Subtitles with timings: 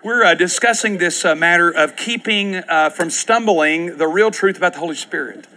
[0.00, 4.74] We're uh, discussing this uh, matter of keeping uh, from stumbling the real truth about
[4.74, 5.48] the Holy Spirit.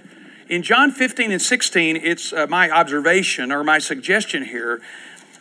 [0.49, 4.81] In John 15 and 16, it's uh, my observation or my suggestion here.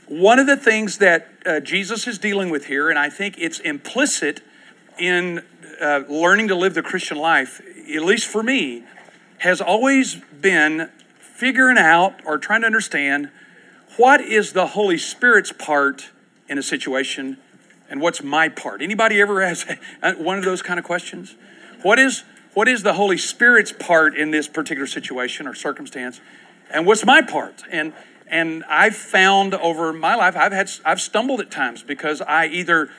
[0.07, 3.59] One of the things that uh, Jesus is dealing with here, and I think it's
[3.61, 4.43] implicit
[4.99, 5.47] in
[5.81, 8.85] uh, learning to live the Christian life, at least for me,
[9.39, 13.31] has always been figuring out or trying to understand
[13.97, 16.11] what is the Holy Spirit's part
[16.51, 17.39] in a situation
[17.91, 18.81] and what's my part?
[18.81, 19.67] Anybody ever has
[20.17, 21.35] one of those kind of questions?
[21.83, 26.21] What is what is the Holy Spirit's part in this particular situation or circumstance?
[26.73, 27.65] And what's my part?
[27.71, 27.93] And
[28.29, 32.91] and I've found over my life I've had I've stumbled at times because I either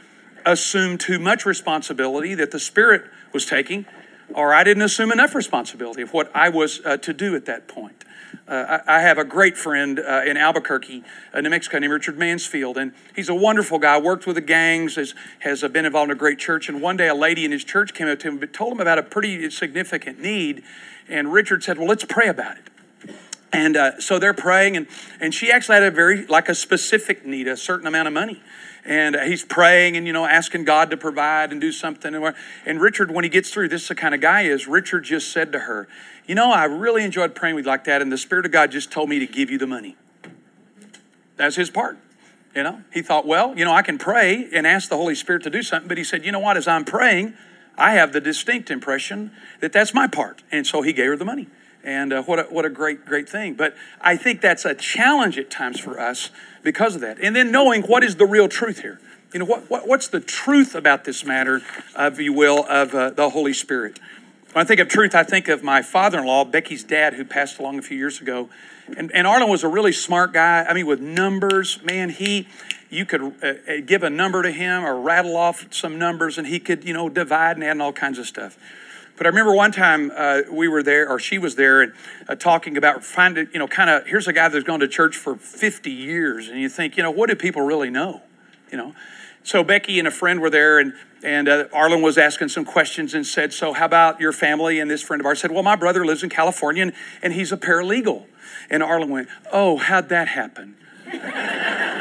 [0.46, 3.86] assumed too much responsibility that the Spirit was taking,
[4.34, 7.68] or I didn't assume enough responsibility of what I was uh, to do at that
[7.68, 8.04] point.
[8.52, 12.18] Uh, I, I, have a great friend uh, in Albuquerque, uh, New Mexico, named Richard
[12.18, 13.98] Mansfield, and he's a wonderful guy.
[13.98, 16.68] Worked with the gangs, has, has uh, been involved in a great church.
[16.68, 18.82] And one day, a lady in his church came up to him, but told him
[18.82, 20.64] about a pretty significant need.
[21.08, 23.16] And Richard said, "Well, let's pray about it."
[23.54, 24.88] And uh, so they're praying, and,
[25.22, 28.42] and she actually had a very, like a specific need, a certain amount of money
[28.84, 32.16] and he's praying and you know asking god to provide and do something
[32.66, 35.32] and richard when he gets through this is the kind of guy is richard just
[35.32, 35.88] said to her
[36.32, 38.90] you know i really enjoyed praying with like that and the spirit of god just
[38.90, 39.98] told me to give you the money
[41.36, 41.98] that's his part
[42.56, 45.44] you know he thought well you know i can pray and ask the holy spirit
[45.44, 47.34] to do something but he said you know what as i'm praying
[47.78, 51.26] i have the distinct impression that that's my part and so he gave her the
[51.26, 51.48] money
[51.84, 53.56] and uh, what, a, what a great, great thing.
[53.56, 56.30] But I think that's a challenge at times for us
[56.62, 57.18] because of that.
[57.20, 59.00] And then knowing what is the real truth here.
[59.34, 61.64] You know, what, what what's the truth about this matter,
[61.98, 64.00] if you will, of uh, the Holy Spirit?
[64.54, 67.24] When I think of truth, I think of my father in law, Becky's dad, who
[67.24, 68.50] passed along a few years ago.
[68.98, 70.66] And, and Arlen was a really smart guy.
[70.66, 72.50] I mean, with numbers, man, he,
[72.90, 73.54] you could uh, uh
[73.86, 77.08] give a number to him or rattle off some numbers and he could, you know,
[77.08, 78.58] divide and add and all kinds of stuff.
[79.16, 81.94] But I remember one time uh, we were there, or she was there, and
[82.28, 85.16] uh, talking about finding, you know, kind of, here's a guy that's gone to church
[85.16, 88.22] for 50 years, and you think, you know, what do people really know?
[88.72, 88.96] You know?
[89.44, 90.94] So Becky and a friend were there, and,
[91.24, 94.80] and uh, Arlen was asking some questions and said, So, how about your family?
[94.80, 97.52] And this friend of ours said, Well, my brother lives in California, and, and he's
[97.52, 98.26] a paralegal.
[98.70, 100.76] And Arlen went, Oh, how'd that happen?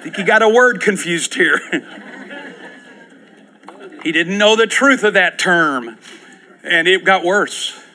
[0.00, 1.58] I think he got a word confused here.
[4.02, 5.98] he didn't know the truth of that term,
[6.62, 7.78] and it got worse.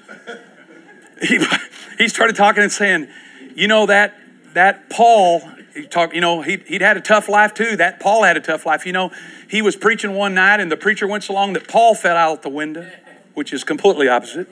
[1.21, 1.39] He,
[1.97, 3.07] he started talking and saying,
[3.55, 4.15] You know, that,
[4.53, 5.41] that Paul,
[5.75, 7.75] he talked, you know, he, he'd had a tough life too.
[7.75, 8.85] That Paul had a tough life.
[8.85, 9.11] You know,
[9.47, 12.41] he was preaching one night, and the preacher went so long that Paul fell out
[12.41, 12.89] the window,
[13.33, 14.47] which is completely opposite.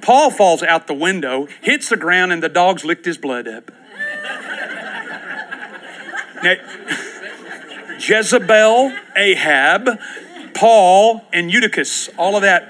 [0.00, 3.70] Paul falls out the window, hits the ground, and the dogs licked his blood up.
[6.42, 6.54] Now,
[7.98, 10.00] Jezebel, Ahab,
[10.54, 12.66] Paul, and Eutychus, all of that.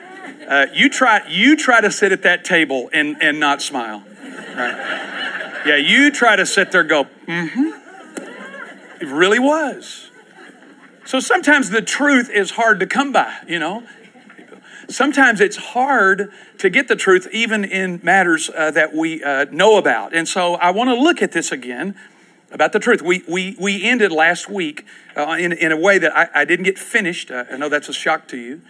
[0.48, 4.02] Uh, you try you try to sit at that table and, and not smile.
[4.22, 5.62] Right?
[5.66, 7.80] Yeah, you try to sit there go, mm-hmm.
[9.00, 10.10] It really was.
[11.06, 13.82] So sometimes the truth is hard to come by, you know.
[14.88, 19.78] Sometimes it's hard to get the truth, even in matters uh, that we uh, know
[19.78, 20.14] about.
[20.14, 21.94] And so I want to look at this again
[22.52, 23.00] about the truth.
[23.00, 24.84] We, we, we ended last week
[25.16, 27.30] uh, in, in a way that I, I didn't get finished.
[27.30, 28.60] Uh, I know that's a shock to you.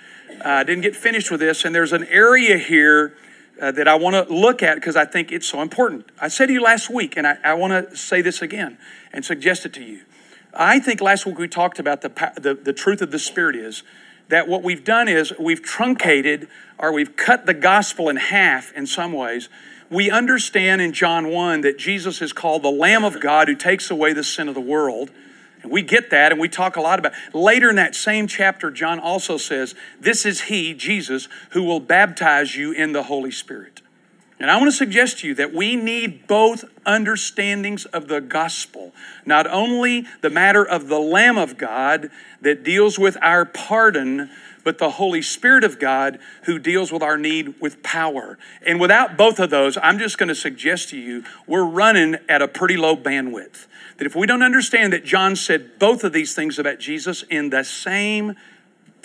[0.44, 3.16] Uh, I didn't get finished with this, and there's an area here
[3.60, 6.10] uh, that I want to look at because I think it's so important.
[6.20, 8.78] I said to you last week, and I, I want to say this again
[9.12, 10.02] and suggest it to you.
[10.52, 12.08] I think last week we talked about the,
[12.40, 13.82] the, the truth of the Spirit is
[14.28, 18.86] that what we've done is we've truncated or we've cut the gospel in half in
[18.86, 19.48] some ways
[19.90, 23.90] we understand in John 1 that Jesus is called the Lamb of God who takes
[23.90, 25.10] away the sin of the world.
[25.62, 27.34] And we get that and we talk a lot about it.
[27.34, 32.56] Later in that same chapter, John also says, This is He, Jesus, who will baptize
[32.56, 33.82] you in the Holy Spirit.
[34.40, 38.92] And I want to suggest to you that we need both understandings of the gospel.
[39.26, 44.30] Not only the matter of the Lamb of God that deals with our pardon,
[44.64, 48.38] but the Holy Spirit of God who deals with our need with power.
[48.64, 52.40] And without both of those, I'm just going to suggest to you, we're running at
[52.40, 53.66] a pretty low bandwidth.
[54.00, 57.50] That if we don't understand that John said both of these things about Jesus in
[57.50, 58.34] the same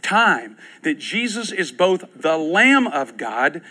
[0.01, 3.61] time, that Jesus is both the Lamb of God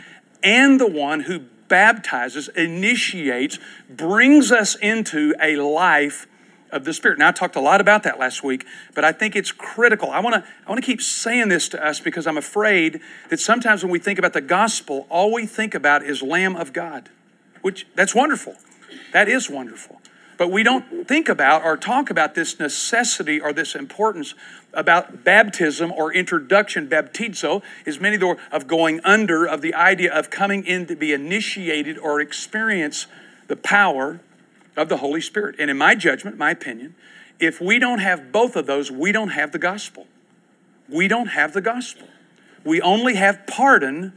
[0.42, 6.26] and the one who baptizes, initiates, brings us into a life
[6.70, 7.18] of the Spirit.
[7.18, 10.10] Now, I talked a lot about that last week, but I think it's critical.
[10.10, 13.00] I want to I want to keep saying this to us because I'm afraid
[13.30, 16.74] that sometimes when we think about the gospel, all we think about is Lamb of
[16.74, 17.08] God,
[17.62, 18.56] which that's wonderful.
[19.14, 19.93] That is wonderful.
[20.36, 24.34] But we don't think about or talk about this necessity or this importance
[24.72, 26.88] about baptism or introduction.
[26.88, 31.12] Baptizo is many the of going under, of the idea of coming in to be
[31.12, 33.06] initiated or experience
[33.46, 34.20] the power
[34.76, 35.56] of the Holy Spirit.
[35.58, 36.94] And in my judgment, my opinion,
[37.38, 40.06] if we don't have both of those, we don't have the gospel.
[40.88, 42.08] We don't have the gospel.
[42.64, 44.12] We only have pardon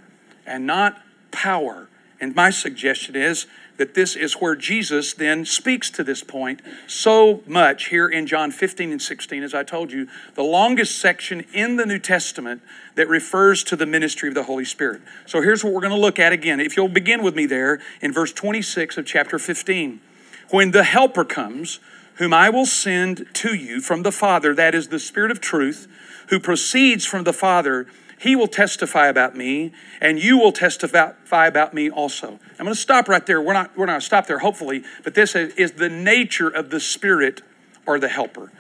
[0.46, 1.87] and not power.
[2.20, 3.46] And my suggestion is
[3.78, 8.52] that this is where Jesus then speaks to this point so much here in John
[8.52, 12.62] 15 and 16, as I told you, the longest section in the New Testament
[12.96, 15.02] that refers to the ministry of the Holy Spirit.
[15.28, 16.60] So here's what we're going to look at again.
[16.60, 20.02] If you'll begin with me there in verse 26 of chapter 15.
[20.50, 21.80] When the Helper comes,
[22.16, 25.88] whom I will send to you from the Father, that is the Spirit of truth,
[26.30, 27.86] who proceeds from the Father,
[28.20, 32.40] he will testify about me, and you will testify about me also.
[32.60, 33.42] I'm going to stop right there.
[33.42, 36.70] We're not, we're not going to stop there, hopefully, but this is the nature of
[36.70, 37.42] the Spirit
[37.86, 38.52] or the Helper.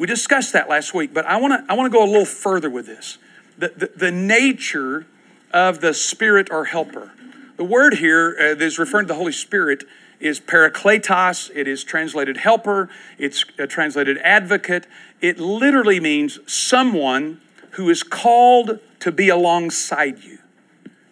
[0.00, 2.24] We discussed that last week, but I want to I want to go a little
[2.24, 3.18] further with this.
[3.58, 5.06] The, the, the nature
[5.52, 7.12] of the Spirit or Helper.
[7.58, 9.84] The word here uh, that is referring to the Holy Spirit
[10.18, 11.50] is parakletos.
[11.54, 12.88] It is translated helper.
[13.18, 14.86] It's uh, translated advocate.
[15.20, 17.40] It literally means someone
[17.72, 20.38] who is called to be alongside you.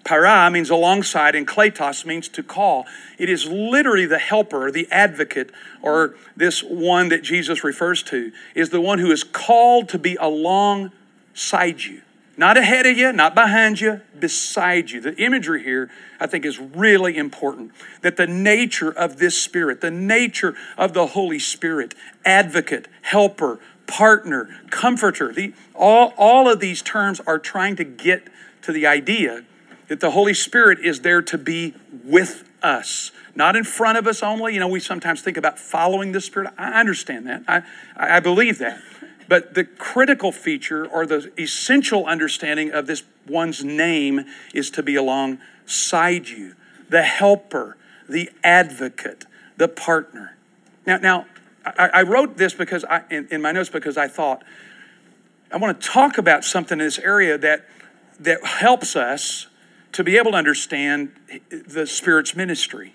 [0.05, 2.87] Para means alongside, and kletos means to call.
[3.19, 5.51] It is literally the helper, the advocate,
[5.83, 10.17] or this one that Jesus refers to, is the one who is called to be
[10.17, 12.03] alongside you.
[12.37, 15.01] Not ahead of you, not behind you, beside you.
[15.01, 17.73] The imagery here, I think, is really important.
[18.03, 21.95] That the nature of this Spirit, the nature of the Holy Spirit,
[22.25, 23.59] advocate, helper,
[23.91, 28.29] partner, comforter, the, all, all of these terms are trying to get
[28.63, 29.45] to the idea
[29.89, 34.23] that the Holy Spirit is there to be with us, not in front of us
[34.23, 34.55] only.
[34.55, 36.53] You know, we sometimes think about following the Spirit.
[36.57, 37.63] I understand that, I,
[37.97, 38.81] I believe that.
[39.27, 44.95] But the critical feature or the essential understanding of this one's name is to be
[44.95, 46.55] alongside you,
[46.89, 47.77] the helper,
[48.09, 49.25] the advocate,
[49.57, 50.37] the partner.
[50.87, 51.27] Now, now
[51.65, 54.43] I, I wrote this because I, in, in my notes because I thought
[55.53, 57.67] I want to talk about something in this area that
[58.21, 59.47] that helps us
[59.93, 61.12] to be able to understand
[61.51, 62.95] the Spirit's ministry.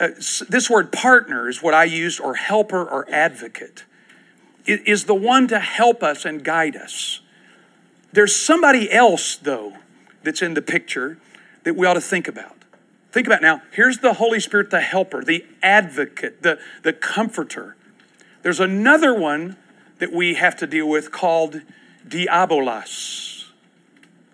[0.00, 0.08] Uh,
[0.48, 3.84] this word partner is what I used, or helper or advocate
[4.66, 7.20] is the one to help us and guide us.
[8.12, 9.74] There's somebody else, though,
[10.22, 11.18] that's in the picture
[11.64, 12.63] that we ought to think about.
[13.14, 13.62] Think about now.
[13.70, 17.76] Here's the Holy Spirit, the helper, the advocate, the, the comforter.
[18.42, 19.56] There's another one
[20.00, 21.60] that we have to deal with called
[22.04, 23.44] diabolos.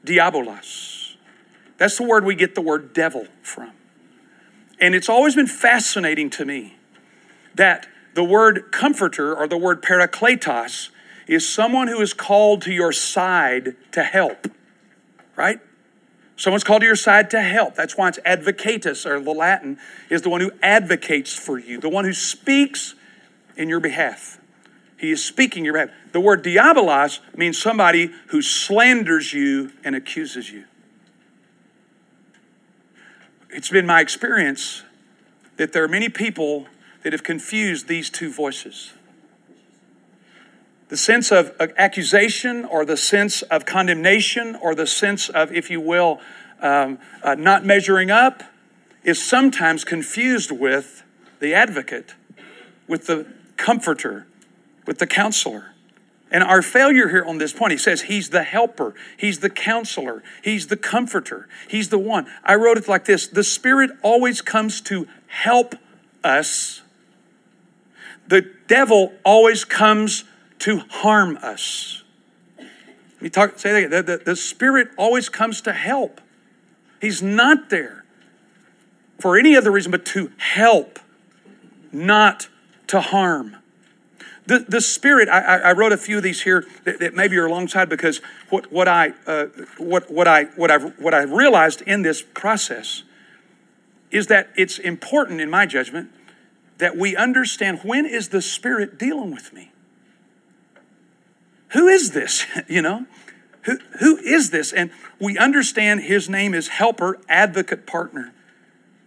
[0.03, 1.17] Diabolos.
[1.77, 3.73] That's the word we get the word devil from.
[4.81, 6.79] And it's always been fascinating to me
[7.57, 10.89] that the word comforter or the word parakletos
[11.27, 14.47] is someone who is called to your side to help,
[15.37, 15.61] right?
[16.41, 17.75] Someone's called to your side to help.
[17.75, 19.77] That's why it's advocatus, or the Latin,
[20.09, 22.95] is the one who advocates for you, the one who speaks
[23.59, 24.41] in your behalf.
[24.97, 25.91] He is speaking your behalf.
[26.13, 30.65] The word diabolos means somebody who slanders you and accuses you.
[33.51, 34.83] It's been my experience
[35.59, 36.69] that there are many people
[37.03, 38.95] that have confused these two voices.
[40.91, 45.81] The sense of accusation, or the sense of condemnation, or the sense of, if you
[45.81, 46.21] will,
[46.61, 48.43] um, uh, not measuring up,
[49.05, 51.05] is sometimes confused with
[51.39, 52.15] the advocate,
[52.89, 54.27] with the comforter,
[54.85, 55.75] with the counselor.
[56.29, 60.25] And our failure here on this point, he says he's the helper, he's the counselor,
[60.43, 62.27] he's the comforter, he's the one.
[62.45, 65.77] I wrote it like this The Spirit always comes to help
[66.25, 66.83] us
[68.31, 70.23] the devil always comes
[70.61, 72.03] to harm us.
[72.59, 76.21] Let me talk, say that the, the, the Spirit always comes to help.
[77.01, 78.05] He's not there
[79.19, 80.99] for any other reason but to help,
[81.93, 82.49] not
[82.87, 83.57] to harm.
[84.47, 87.47] The, the Spirit, I, I wrote a few of these here that, that maybe are
[87.47, 89.47] alongside because what, what, I, uh,
[89.79, 93.03] what, what, I, what, I've, what I realized in this process
[94.11, 96.11] is that it's important, in my judgment,
[96.79, 99.71] that we understand when is the Spirit dealing with me?
[101.71, 102.47] Who is this?
[102.69, 103.07] you know?
[103.63, 104.73] Who, who is this?
[104.73, 108.33] And we understand his name is helper, advocate, partner.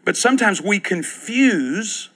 [0.05, 2.09] But sometimes we confuse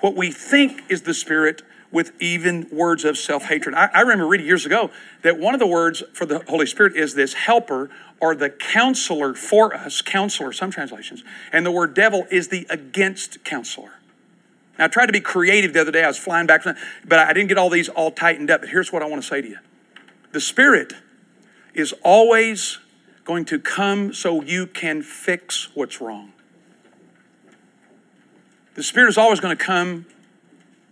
[0.00, 1.62] what we think is the Spirit
[1.92, 3.74] with even words of self hatred.
[3.74, 4.90] I, I, remember reading years ago
[5.22, 9.34] that one of the words for the Holy Spirit is this helper or the counselor
[9.34, 11.24] for us, counselor, some translations.
[11.52, 13.94] And the word devil is the against counselor.
[14.80, 16.02] Now, I tried to be creative the other day.
[16.02, 18.62] I was flying back, from, but I didn't get all these all tightened up.
[18.62, 19.58] But here's what I want to say to you
[20.32, 20.94] the Spirit
[21.74, 22.78] is always
[23.24, 26.32] going to come so you can fix what's wrong.
[28.74, 30.06] The Spirit is always going to come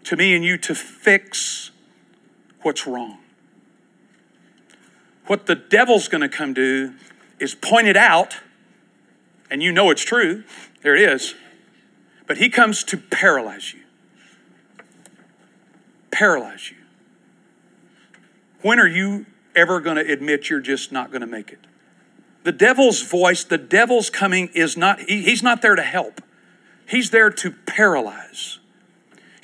[0.04, 1.70] to me and you to fix
[2.60, 3.18] what's wrong.
[5.28, 6.92] What the devil's going to come do
[7.38, 8.36] is point it out,
[9.50, 10.44] and you know it's true.
[10.82, 11.34] There it is.
[12.28, 13.77] But he comes to paralyze you.
[16.18, 16.76] Paralyze you.
[18.62, 21.60] When are you ever going to admit you're just not going to make it?
[22.42, 26.20] The devil's voice, the devil's coming is not, he, he's not there to help.
[26.88, 28.58] He's there to paralyze.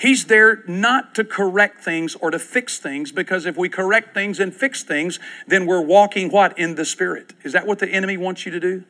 [0.00, 4.40] He's there not to correct things or to fix things because if we correct things
[4.40, 6.58] and fix things, then we're walking what?
[6.58, 7.34] In the Spirit.
[7.44, 8.82] Is that what the enemy wants you to do?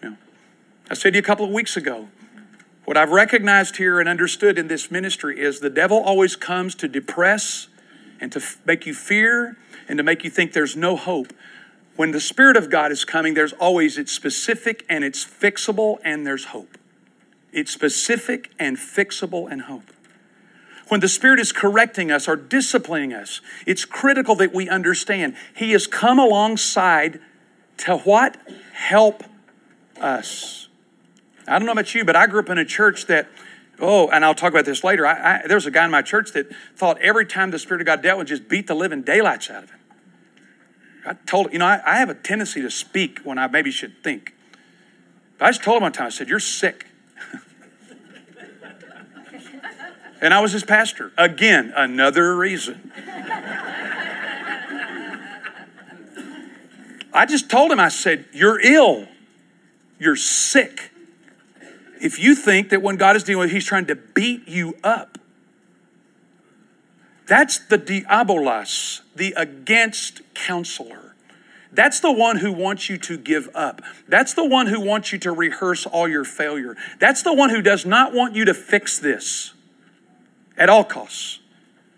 [0.00, 0.16] No.
[0.88, 2.06] I said to you a couple of weeks ago,
[2.92, 6.86] what I've recognized here and understood in this ministry is the devil always comes to
[6.86, 7.68] depress
[8.20, 9.56] and to make you fear
[9.88, 11.32] and to make you think there's no hope.
[11.96, 16.26] When the Spirit of God is coming, there's always, it's specific and it's fixable and
[16.26, 16.76] there's hope.
[17.50, 19.90] It's specific and fixable and hope.
[20.88, 25.72] When the Spirit is correcting us or disciplining us, it's critical that we understand He
[25.72, 27.20] has come alongside
[27.78, 28.36] to what?
[28.74, 29.24] Help
[29.98, 30.68] us.
[31.46, 33.28] I don't know about you, but I grew up in a church that,
[33.80, 35.06] oh, and I'll talk about this later.
[35.06, 36.46] I, I, there was a guy in my church that
[36.76, 39.64] thought every time the Spirit of God dealt with, just beat the living daylights out
[39.64, 39.78] of him.
[41.04, 44.04] I told, you know, I, I have a tendency to speak when I maybe should
[44.04, 44.34] think.
[45.38, 46.86] But I just told him one time, I said, You're sick.
[50.20, 51.10] and I was his pastor.
[51.18, 52.92] Again, another reason.
[57.14, 59.08] I just told him, I said, You're ill.
[59.98, 60.91] You're sick.
[62.02, 65.18] If you think that when God is dealing with He's trying to beat you up,
[67.28, 71.14] that's the diabolos, the against counselor.
[71.70, 73.80] That's the one who wants you to give up.
[74.08, 76.76] That's the one who wants you to rehearse all your failure.
[76.98, 79.54] That's the one who does not want you to fix this
[80.58, 81.38] at all costs.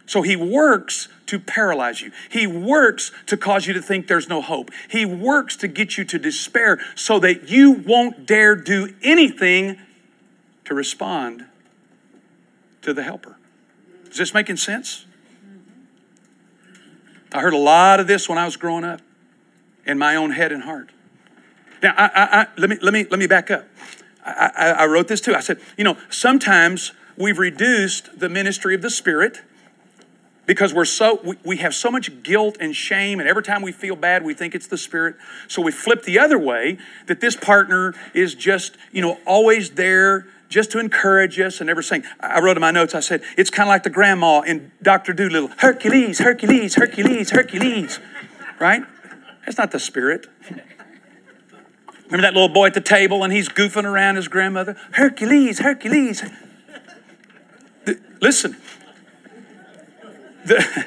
[0.07, 2.13] So he works to paralyze you.
[2.29, 4.71] He works to cause you to think there's no hope.
[4.89, 9.79] He works to get you to despair so that you won't dare do anything
[10.65, 11.47] to respond
[12.83, 13.37] to the helper.
[14.11, 15.07] Is this making sense?
[17.33, 19.01] I heard a lot of this when I was growing up
[19.85, 20.91] in my own head and heart.
[21.83, 23.67] Now, I, I, I, let, me, let, me, let me back up.
[24.25, 25.35] I, wrote this too.
[25.35, 29.43] I said, you know, sometimes we've reduced the ministry of the Spirit
[30.47, 33.73] because we're so we, we have so much guilt and shame and every time we
[33.73, 35.17] feel bad we think it's the spirit
[35.49, 40.27] so we flip the other way that this partner is just you know always there
[40.49, 43.51] just to encourage us and never saying, I wrote in my notes, I said, it's
[43.51, 45.13] kind of like the grandma in Dr.
[45.13, 48.01] Dolittle Hercules, Hercules, Hercules, Hercules,
[48.61, 48.83] right?
[49.45, 50.27] That's not the spirit.
[52.07, 54.77] Remember that little boy at the table and he's goofing around his grandmother?
[54.93, 56.23] Hercules, Hercules.
[57.85, 58.57] The, listen,
[60.45, 60.85] the,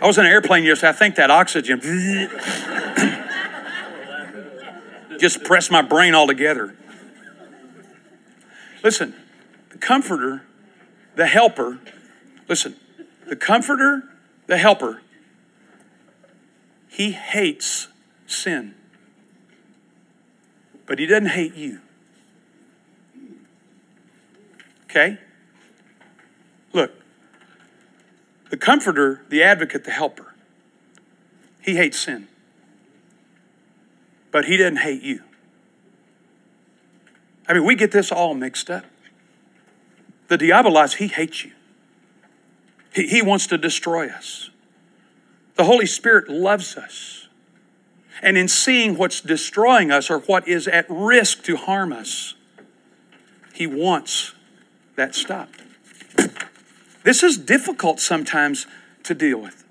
[0.00, 0.90] I was in an airplane yesterday.
[0.90, 1.80] I think that oxygen
[5.18, 6.74] just pressed my brain all together.
[8.82, 9.14] Listen,
[9.70, 10.42] the comforter,
[11.16, 11.78] the helper,
[12.48, 12.76] listen,
[13.28, 14.04] the comforter,
[14.46, 15.02] the helper,
[16.88, 17.88] he hates
[18.26, 18.74] sin.
[20.86, 21.80] But he doesn't hate you.
[24.84, 25.18] Okay?
[26.72, 26.92] Look,
[28.50, 30.34] the comforter, the advocate, the helper,
[31.60, 32.28] he hates sin.
[34.30, 35.22] But he doesn't hate you.
[37.48, 38.84] I mean, we get this all mixed up.
[40.28, 41.52] The diabolos, he hates you.
[42.92, 44.50] He, he wants to destroy us.
[45.54, 47.28] The Holy Spirit loves us.
[48.22, 52.34] And in seeing what's destroying us or what is at risk to harm us,
[53.54, 54.34] he wants
[54.96, 55.62] that stopped.
[57.04, 58.66] This is difficult sometimes
[59.04, 59.62] to deal with.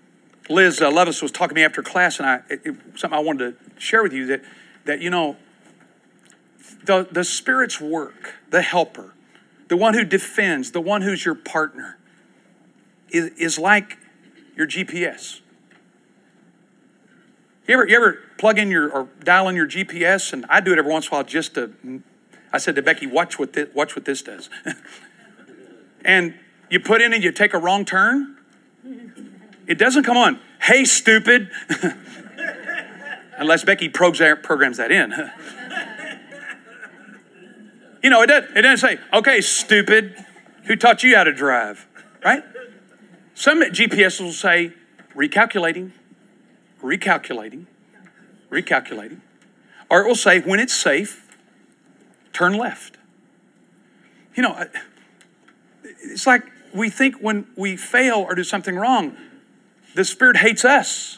[0.49, 3.21] Liz uh, Levis was talking to me after class, and I, it, it, something I
[3.21, 4.41] wanted to share with you that,
[4.85, 5.35] that you know,
[6.85, 9.13] the, the Spirit's work, the helper,
[9.67, 11.97] the one who defends, the one who's your partner,
[13.09, 13.97] is, is like
[14.55, 15.41] your GPS.
[17.67, 20.33] You ever, you ever plug in your or dial in your GPS?
[20.33, 21.73] And I do it every once in a while just to.
[22.53, 24.49] I said to Becky, "Watch what this, watch what this does."
[26.05, 26.35] and
[26.69, 28.37] you put in and you take a wrong turn.
[29.67, 30.39] It doesn't come on.
[30.61, 31.49] Hey, stupid!
[33.37, 35.11] Unless Becky programs that in.
[38.05, 40.13] You know, it doesn't, it doesn't say, okay, stupid,
[40.65, 41.87] who taught you how to drive,
[42.23, 42.43] right?
[43.33, 44.73] Some GPS will say,
[45.15, 45.91] recalculating,
[46.83, 47.65] recalculating,
[48.51, 49.21] recalculating.
[49.89, 51.35] Or it will say, when it's safe,
[52.31, 52.99] turn left.
[54.35, 54.65] You know,
[55.83, 56.43] it's like
[56.75, 59.17] we think when we fail or do something wrong,
[59.95, 61.17] the Spirit hates us.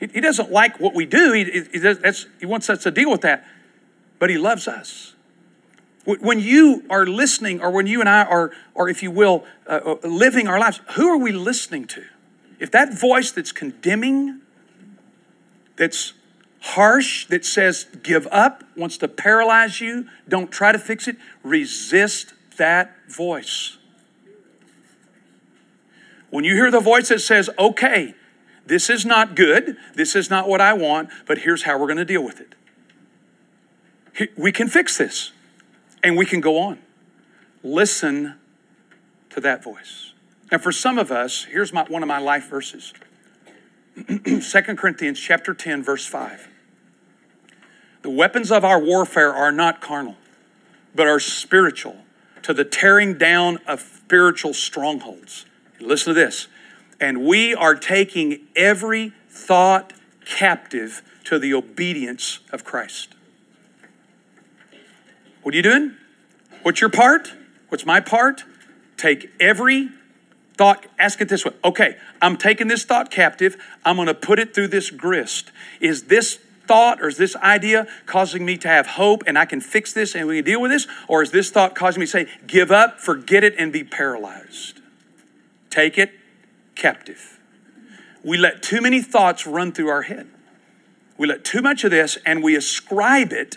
[0.00, 3.44] He, doesn't like what we do, he, he, he wants us to deal with that,
[4.18, 5.13] but He loves us.
[6.04, 9.80] When you are listening, or when you and I are, or if you will, uh,
[9.84, 12.04] uh, living our lives, who are we listening to?
[12.58, 14.42] If that voice that's condemning,
[15.76, 16.12] that's
[16.60, 22.34] harsh, that says give up, wants to paralyze you, don't try to fix it, resist
[22.58, 23.78] that voice.
[26.30, 28.14] When you hear the voice that says, okay,
[28.66, 31.96] this is not good, this is not what I want, but here's how we're going
[31.98, 32.54] to deal with it.
[34.36, 35.32] We can fix this
[36.04, 36.78] and we can go on.
[37.64, 38.36] Listen
[39.30, 40.12] to that voice.
[40.52, 42.92] And for some of us, here's my, one of my life verses.
[44.06, 44.42] 2
[44.76, 46.48] Corinthians chapter 10 verse 5.
[48.02, 50.16] The weapons of our warfare are not carnal,
[50.94, 51.96] but are spiritual
[52.42, 55.46] to the tearing down of spiritual strongholds.
[55.80, 56.48] Listen to this.
[57.00, 59.94] And we are taking every thought
[60.26, 63.13] captive to the obedience of Christ.
[65.44, 65.94] What are you doing?
[66.62, 67.34] What's your part?
[67.68, 68.44] What's my part?
[68.96, 69.90] Take every
[70.56, 71.52] thought, ask it this way.
[71.62, 73.56] Okay, I'm taking this thought captive.
[73.84, 75.52] I'm going to put it through this grist.
[75.80, 79.60] Is this thought or is this idea causing me to have hope and I can
[79.60, 80.86] fix this and we can deal with this?
[81.08, 84.80] Or is this thought causing me to say, give up, forget it, and be paralyzed?
[85.68, 86.12] Take it
[86.74, 87.38] captive.
[88.22, 90.26] We let too many thoughts run through our head.
[91.18, 93.56] We let too much of this and we ascribe it,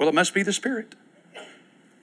[0.00, 0.94] well, it must be the Spirit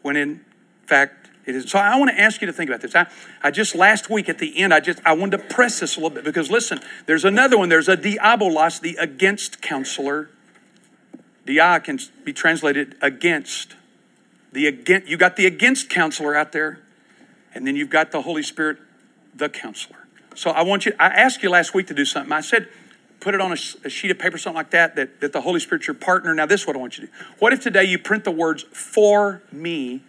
[0.04, 0.46] when in
[0.86, 1.72] fact it is.
[1.72, 2.94] So I want to ask you to think about this.
[2.94, 3.08] I,
[3.42, 6.00] I just last week at the end, I just I wanted to press this a
[6.00, 7.70] little bit because listen, there's another one.
[7.70, 10.30] There's a diabolos, the against counselor.
[11.48, 13.76] Dia can be translated against.
[14.52, 16.80] The against you got the against counselor out there,
[17.56, 18.78] and then you've got the Holy Spirit,
[19.34, 20.06] the counselor.
[20.36, 20.94] So I want you.
[21.00, 22.32] I asked you last week to do something.
[22.32, 22.68] I said
[23.20, 25.60] put it on a, a, sheet of paper, something like that, that, that the Holy
[25.60, 26.34] Spirit's your partner.
[26.34, 27.18] Now, this is what I want you to do.
[27.40, 30.02] What if today you print the words for me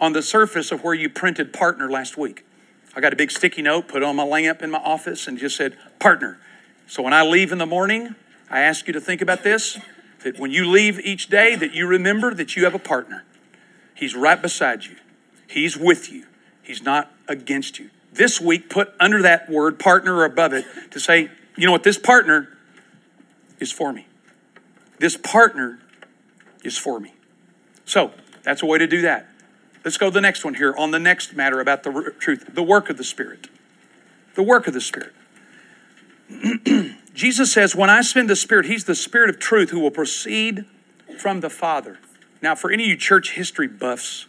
[0.00, 2.44] on the surface of where you printed partner last week?
[2.94, 5.56] I got a big sticky note, put on my lamp in my office, and just
[5.56, 6.38] said partner.
[6.86, 8.16] So when I leave in the morning,
[8.50, 9.78] I ask you to think about this
[10.24, 13.24] that when you leave each day, that you remember that you have a partner.
[13.94, 14.96] He's right beside you,
[15.46, 16.26] He's with you,
[16.62, 17.90] He's not against you.
[18.12, 21.82] This week, put under that word partner or above it to say, you know what?
[21.82, 22.48] This partner
[23.58, 24.06] is for me.
[24.98, 25.78] This partner
[26.64, 27.12] is for me.
[27.84, 29.28] So that's a way to do that.
[29.84, 32.62] Let's go to the next one here on the next matter about the truth the
[32.62, 33.48] work of the Spirit.
[34.34, 35.12] The work of the Spirit.
[37.14, 40.64] Jesus says, When I send the Spirit, He's the Spirit of truth who will proceed
[41.18, 41.98] from the Father.
[42.40, 44.26] Now, for any of you church history buffs,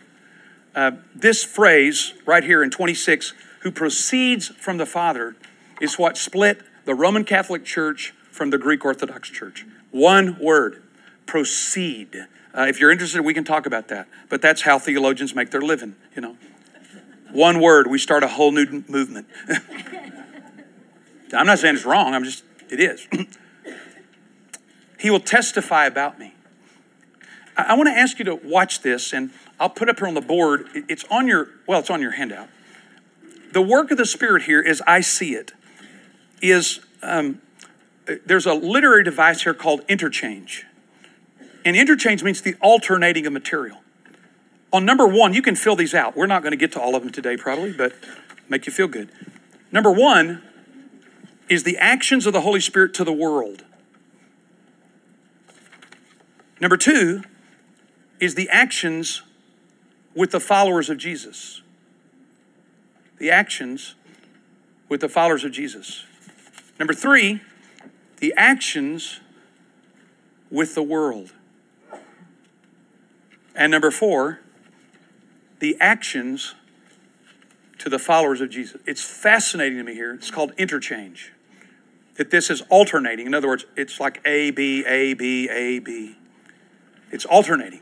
[0.75, 5.35] uh, this phrase right here in 26, who proceeds from the Father,
[5.79, 9.65] is what split the Roman Catholic Church from the Greek Orthodox Church.
[9.91, 10.83] One word
[11.25, 12.27] proceed.
[12.57, 14.07] Uh, if you're interested, we can talk about that.
[14.29, 16.37] But that's how theologians make their living, you know.
[17.31, 19.27] One word, we start a whole new movement.
[21.33, 23.07] I'm not saying it's wrong, I'm just, it is.
[24.99, 26.33] he will testify about me.
[27.55, 30.13] I, I want to ask you to watch this, and I'll put up here on
[30.13, 30.67] the board.
[30.89, 32.49] It's on your, well, it's on your handout.
[33.53, 35.53] The work of the Spirit here is I see it
[36.41, 37.41] is um,
[38.25, 40.65] there's a literary device here called interchange.
[41.63, 43.77] And interchange means the alternating of material.
[44.73, 46.15] On number one, you can fill these out.
[46.15, 47.93] We're not going to get to all of them today, probably, but
[48.49, 49.09] make you feel good.
[49.71, 50.41] Number one
[51.49, 53.65] is the actions of the Holy Spirit to the world.
[56.59, 57.23] Number two
[58.19, 59.23] is the actions
[60.15, 61.61] with the followers of Jesus.
[63.17, 63.95] The actions
[64.87, 66.05] with the followers of Jesus.
[66.81, 67.41] Number three,
[68.17, 69.19] the actions
[70.49, 71.31] with the world.
[73.53, 74.39] And number four,
[75.59, 76.55] the actions
[77.77, 78.81] to the followers of Jesus.
[78.87, 80.15] It's fascinating to me here.
[80.15, 81.31] It's called interchange.
[82.15, 83.27] That this is alternating.
[83.27, 86.15] In other words, it's like A, B, A, B, A, B.
[87.11, 87.81] It's alternating.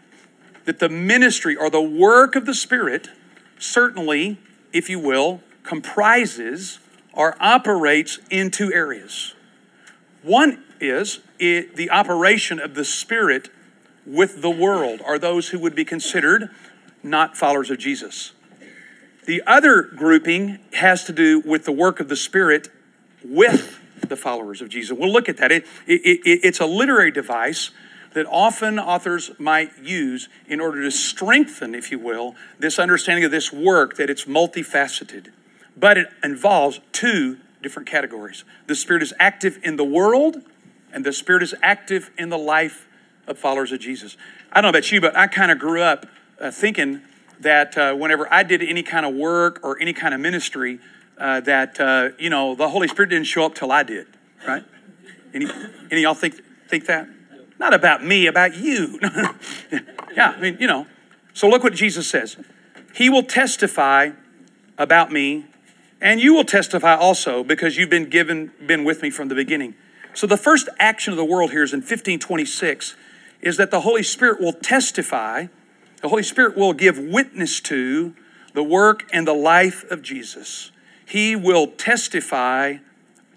[0.65, 3.07] That the ministry or the work of the Spirit
[3.59, 4.39] certainly,
[4.73, 6.79] if you will, comprises
[7.13, 9.33] or operates in two areas.
[10.21, 13.49] One is it, the operation of the Spirit
[14.05, 16.49] with the world are those who would be considered
[17.03, 18.33] not followers of Jesus.
[19.25, 22.69] The other grouping has to do with the work of the Spirit
[23.23, 24.97] with the followers of Jesus.
[24.97, 25.51] We'll look at that.
[25.51, 27.71] It, it, it, it's a literary device
[28.13, 33.31] that often authors might use in order to strengthen, if you will, this understanding of
[33.31, 35.27] this work that it's multifaceted.
[35.79, 38.43] But it involves two different categories.
[38.67, 40.41] The Spirit is active in the world,
[40.91, 42.87] and the Spirit is active in the life
[43.27, 44.17] of followers of Jesus.
[44.51, 46.07] I don't know about you, but I kind of grew up
[46.39, 47.01] uh, thinking
[47.39, 50.79] that uh, whenever I did any kind of work or any kind of ministry,
[51.17, 54.07] uh, that uh, you know the Holy Spirit didn't show up till I did,
[54.47, 54.63] right?
[55.33, 55.47] Any,
[55.91, 57.07] any y'all think think that?
[57.59, 58.99] Not about me, about you.
[60.15, 60.87] yeah, I mean, you know.
[61.33, 62.37] So look what Jesus says.
[62.93, 64.11] He will testify
[64.77, 65.45] about me,
[66.01, 69.75] and you will testify also because you've been given, been with me from the beginning.
[70.13, 72.95] So the first action of the world here is in 1526
[73.41, 75.47] is that the Holy Spirit will testify,
[76.01, 78.13] the Holy Spirit will give witness to
[78.53, 80.71] the work and the life of Jesus.
[81.05, 82.77] He will testify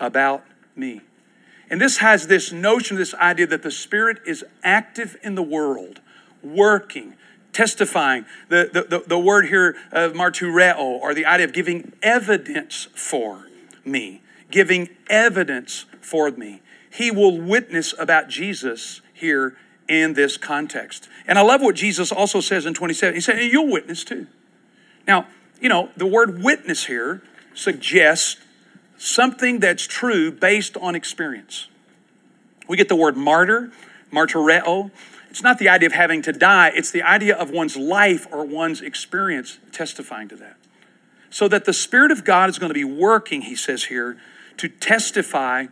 [0.01, 0.44] about
[0.75, 1.01] me.
[1.70, 6.01] And this has this notion, this idea that the Spirit is active in the world,
[6.42, 7.14] working,
[7.53, 8.25] testifying.
[8.49, 13.47] The, the, the, the word here of martureo, or the idea of giving evidence for
[13.85, 16.62] me, giving evidence for me.
[16.91, 19.57] He will witness about Jesus here
[19.88, 21.09] in this context.
[21.27, 23.15] And I love what Jesus also says in 27.
[23.15, 24.27] He said, and you'll witness too.
[25.07, 25.27] Now,
[25.61, 27.23] you know, the word witness here
[27.55, 28.37] suggests
[28.97, 31.69] something that's true based on experience.
[32.69, 33.73] We get the word martyr,
[34.12, 34.91] martyreo.
[35.33, 38.45] It's not the idea of having to die, it's the idea of one's life or
[38.45, 40.59] one's experience testifying to that.
[41.31, 44.18] So that the Spirit of God is going to be working, he says here,
[44.59, 45.68] to testify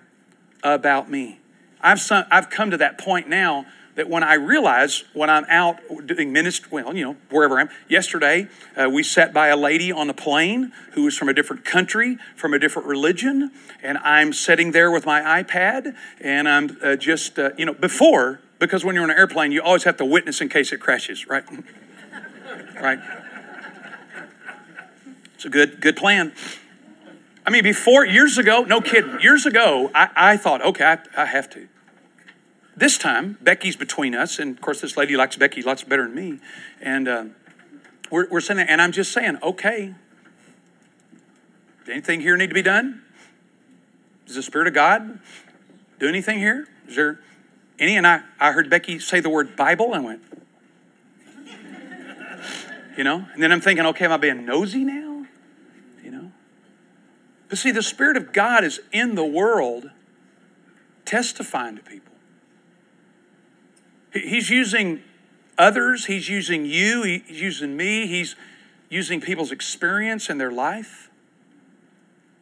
[0.65, 1.41] about me.
[1.83, 6.33] I've, I've come to that point now that when I realize when I'm out doing
[6.33, 7.69] ministry, well, you know, wherever I'm.
[7.87, 11.67] Yesterday, uh, we sat by a lady on the plane who was from a different
[11.67, 13.51] country, from a different religion,
[13.83, 18.41] and I'm sitting there with my iPad, and I'm uh, just, uh, you know, before,
[18.61, 21.27] because when you're on an airplane, you always have to witness in case it crashes,
[21.27, 21.45] right?
[22.81, 23.01] right?
[25.35, 26.33] It's a good, good plan.
[27.47, 31.25] I mean, before, years ago, no kidding, years ago, I, I thought, okay, I, I
[31.25, 31.67] have to.
[32.77, 36.15] This time, Becky's between us, and of course, this lady likes Becky lots better than
[36.15, 36.39] me.
[36.83, 37.25] And uh,
[38.11, 39.95] we're, we're sitting there, and I'm just saying, okay,
[41.91, 43.03] anything here need to be done?
[44.27, 45.19] Does the Spirit of God
[45.99, 46.69] do anything here?
[46.87, 47.21] Is there
[47.81, 50.23] And I, I heard Becky say the word Bible and went,
[52.97, 53.27] you know?
[53.33, 55.25] And then I'm thinking, okay, am I being nosy now?
[56.05, 56.33] You know?
[57.49, 59.91] But see, the Spirit of God is in the world
[61.07, 62.13] testifying to people.
[64.13, 65.03] He's using
[65.57, 68.37] others, he's using you, he's using me, he's
[68.91, 71.11] using people's experience in their life.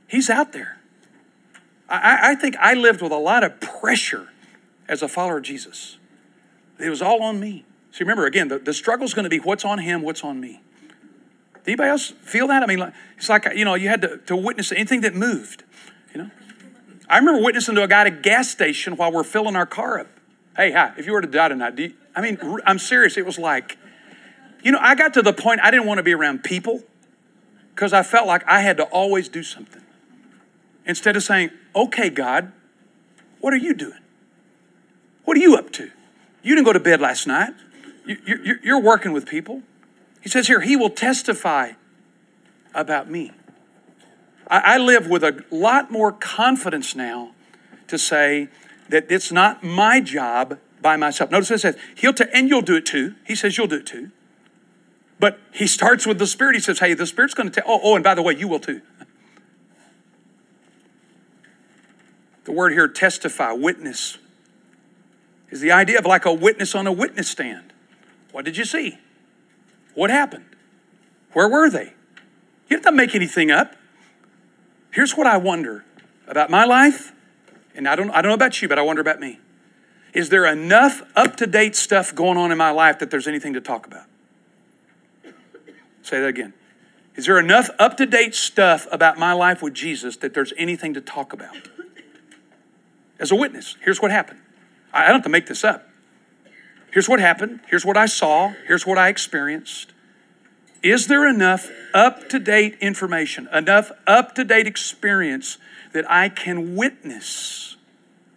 [0.09, 0.79] He's out there.
[1.88, 4.29] I, I think I lived with a lot of pressure
[4.88, 5.98] as a follower of Jesus.
[6.79, 7.64] It was all on me.
[7.90, 10.40] See, remember, again, the, the struggle is going to be what's on him, what's on
[10.40, 10.61] me.
[11.55, 12.62] Did Anybody else feel that?
[12.62, 15.64] I mean, it's like, you know, you had to, to witness anything that moved,
[16.14, 16.31] you know?
[17.09, 20.01] I remember witnessing to a guy at a gas station while we're filling our car
[20.01, 20.09] up.
[20.57, 23.16] Hey, hi, if you were to die tonight, you, I mean, I'm serious.
[23.16, 23.79] It was like,
[24.62, 26.83] you know, I got to the point I didn't want to be around people
[27.74, 29.83] because I felt like I had to always do something.
[30.85, 32.53] Instead of saying, okay, God,
[33.40, 34.01] what are you doing?
[35.29, 35.91] What are you up to?
[36.43, 37.53] You didn't go to bed last night.
[38.07, 39.61] You, are working with people.
[40.23, 41.73] He says here, He will testify
[42.75, 43.33] about me.
[44.47, 47.33] I live with a lot more confidence now
[47.88, 48.49] to say,
[48.88, 51.31] that it's not my job by myself.
[51.31, 53.14] Notice it says, He'll t- and you'll do it too.
[53.27, 54.11] He says you'll do it too.
[55.21, 56.55] But he starts with the Spirit.
[56.55, 58.49] He says, Hey, the Spirit's going to tell, oh, oh, and by the way, you
[58.49, 58.81] will too.
[62.45, 64.17] The word here, testify, witness,
[65.50, 67.72] is the idea of like a witness on a witness stand.
[68.32, 68.98] What did you see?
[69.94, 70.44] What happened?
[71.32, 71.94] Where were they?
[72.68, 73.74] You don't have to make anything up.
[74.90, 75.84] Here's what I wonder
[76.26, 77.12] about my life
[77.74, 79.38] and I don't, I don't know about you, but I wonder about me.
[80.12, 83.52] Is there enough up to date stuff going on in my life that there's anything
[83.54, 84.06] to talk about?
[86.02, 86.54] Say that again.
[87.14, 90.94] Is there enough up to date stuff about my life with Jesus that there's anything
[90.94, 91.56] to talk about?
[93.18, 94.40] As a witness, here's what happened.
[94.92, 95.88] I don't have to make this up.
[96.90, 97.61] Here's what happened.
[97.68, 98.55] Here's what I saw.
[98.66, 99.92] Here's what I experienced.
[100.83, 105.59] Is there enough up to date information, enough up to date experience
[105.92, 107.77] that I can witness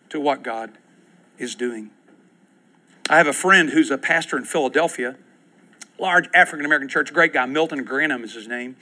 [0.10, 0.72] to what God
[1.38, 1.90] is doing.
[3.10, 5.16] I have a friend who's a pastor in Philadelphia,
[5.98, 7.46] large African American church, great guy.
[7.46, 8.76] Milton Granham is his name.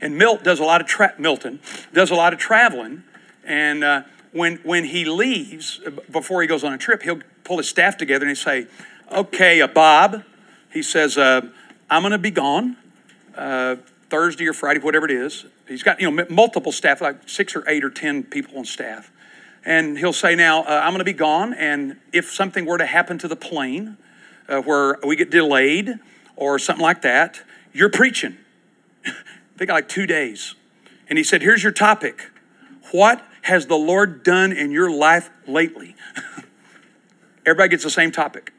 [0.00, 1.60] And Milt does a lot of tra- Milton
[1.92, 3.04] does a lot of traveling,
[3.44, 7.68] and uh, when when he leaves before he goes on a trip, he'll pull his
[7.68, 8.66] staff together and he'll say,
[9.10, 10.24] "Okay, uh, Bob,"
[10.70, 11.42] he says, uh,
[11.90, 12.76] "I'm going to be gone
[13.36, 13.76] uh,
[14.10, 17.68] Thursday or Friday, whatever it is." He's got you know multiple staff, like six or
[17.68, 19.10] eight or ten people on staff,
[19.64, 22.86] and he'll say, "Now uh, I'm going to be gone, and if something were to
[22.86, 23.96] happen to the plane,
[24.48, 25.98] uh, where we get delayed
[26.36, 27.42] or something like that,
[27.72, 28.38] you're preaching."
[29.56, 30.54] they got like two days.
[31.08, 32.30] And he said, Here's your topic.
[32.90, 35.94] What has the Lord done in your life lately?
[37.46, 38.52] Everybody gets the same topic.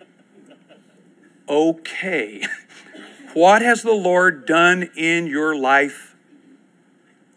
[1.48, 2.46] Okay.
[3.34, 6.16] What has the Lord done in your life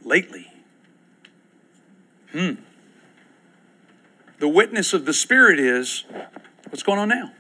[0.05, 0.53] lately?
[2.33, 2.55] Hmm.
[4.39, 6.05] The witness of the Spirit is
[6.69, 7.33] what's going on now.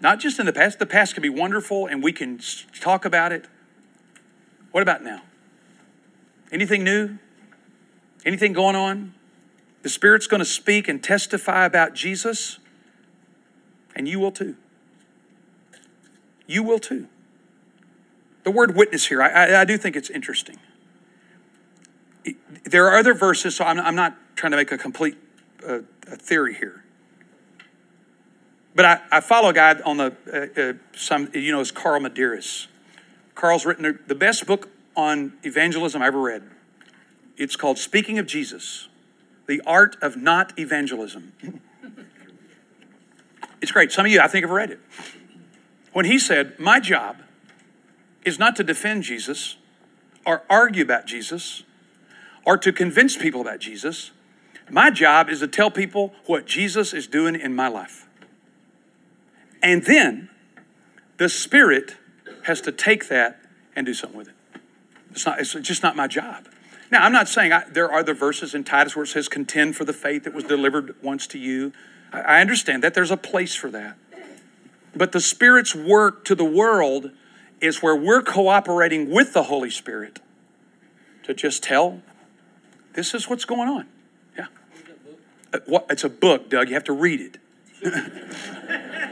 [0.00, 0.78] Not just in the past.
[0.78, 2.40] The past can be wonderful and we can
[2.80, 3.46] talk about it.
[4.70, 5.22] What about now?
[6.50, 7.18] Anything new?
[8.28, 9.14] Anything going on?
[9.80, 12.58] The Spirit's going to speak and testify about Jesus,
[13.96, 14.54] and you will too.
[16.46, 17.08] You will too.
[18.44, 20.58] The word witness here, I, I, I do think it's interesting.
[22.64, 25.16] There are other verses, so I'm, I'm, not trying to make a complete
[25.66, 26.84] uh, a theory here.
[28.74, 32.02] But I, I follow a guy on the, uh, uh, some, you know, is Carl
[32.02, 32.66] Medearis.
[33.34, 36.42] Carl's written the best book on evangelism I ever read.
[37.38, 38.88] It's called Speaking of Jesus
[39.46, 41.32] The Art of Not Evangelism.
[43.62, 43.92] it's great.
[43.92, 44.80] Some of you, I think, have read it.
[45.92, 47.18] When he said, My job
[48.24, 49.56] is not to defend Jesus
[50.26, 51.62] or argue about Jesus
[52.44, 54.10] or to convince people about Jesus.
[54.68, 58.06] My job is to tell people what Jesus is doing in my life.
[59.62, 60.28] And then
[61.16, 61.96] the Spirit
[62.42, 63.40] has to take that
[63.74, 64.34] and do something with it.
[65.12, 66.48] It's, not, it's just not my job.
[66.90, 69.76] Now, I'm not saying I, there are the verses in Titus where it says, contend
[69.76, 71.72] for the faith that was delivered once to you.
[72.12, 73.96] I, I understand that there's a place for that.
[74.94, 77.10] But the Spirit's work to the world
[77.60, 80.20] is where we're cooperating with the Holy Spirit
[81.24, 82.00] to just tell
[82.94, 83.86] this is what's going on.
[84.36, 84.46] Yeah.
[85.52, 86.68] Uh, what, it's a book, Doug.
[86.68, 87.38] You have to read it.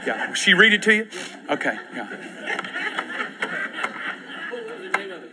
[0.05, 0.33] yeah.
[0.33, 1.09] She read it to you?
[1.49, 1.77] Okay.
[1.95, 3.16] Yeah.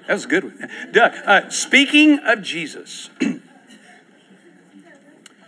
[0.06, 0.70] That was a good one.
[0.96, 3.10] Uh, speaking of Jesus,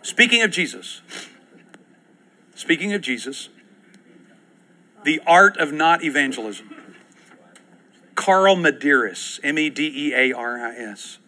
[0.02, 1.02] speaking of Jesus,
[2.54, 3.50] speaking of Jesus,
[5.04, 6.74] the art of not evangelism.
[8.14, 11.18] Carl Medearis, M E D E A R I S.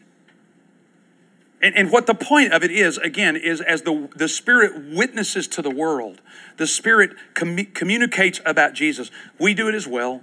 [1.60, 5.48] And, and what the point of it is, again, is as the, the Spirit witnesses
[5.48, 6.20] to the world,
[6.56, 9.10] the Spirit com- communicates about Jesus.
[9.38, 10.22] We do it as well,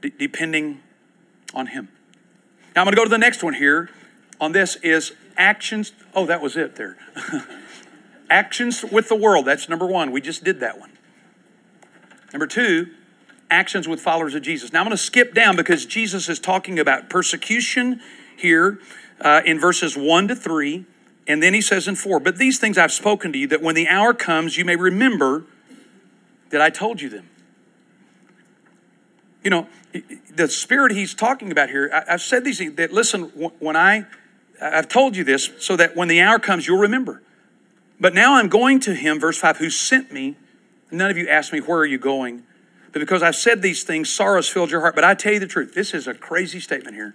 [0.00, 0.80] d- depending
[1.52, 1.88] on Him.
[2.74, 3.90] Now I'm going to go to the next one here
[4.40, 5.92] on this is actions.
[6.14, 6.96] Oh, that was it there.
[8.30, 9.46] actions with the world.
[9.46, 10.10] That's number one.
[10.10, 10.90] We just did that one.
[12.32, 12.90] Number two,
[13.48, 14.72] actions with followers of Jesus.
[14.72, 18.00] Now I'm going to skip down because Jesus is talking about persecution
[18.36, 18.80] here
[19.20, 20.84] uh, in verses one to three.
[21.28, 23.76] And then he says in four, but these things I've spoken to you that when
[23.76, 25.44] the hour comes, you may remember
[26.50, 27.30] that I told you them.
[29.44, 29.68] You know,
[30.34, 33.24] the spirit he's talking about here, I, have said these things that listen,
[33.60, 34.06] when I,
[34.60, 37.22] I've told you this so that when the hour comes, you'll remember.
[38.00, 40.36] But now I'm going to him, verse 5, who sent me.
[40.90, 42.42] None of you asked me, Where are you going?
[42.92, 44.94] But because I've said these things, sorrows filled your heart.
[44.94, 45.74] But I tell you the truth.
[45.74, 47.14] This is a crazy statement here,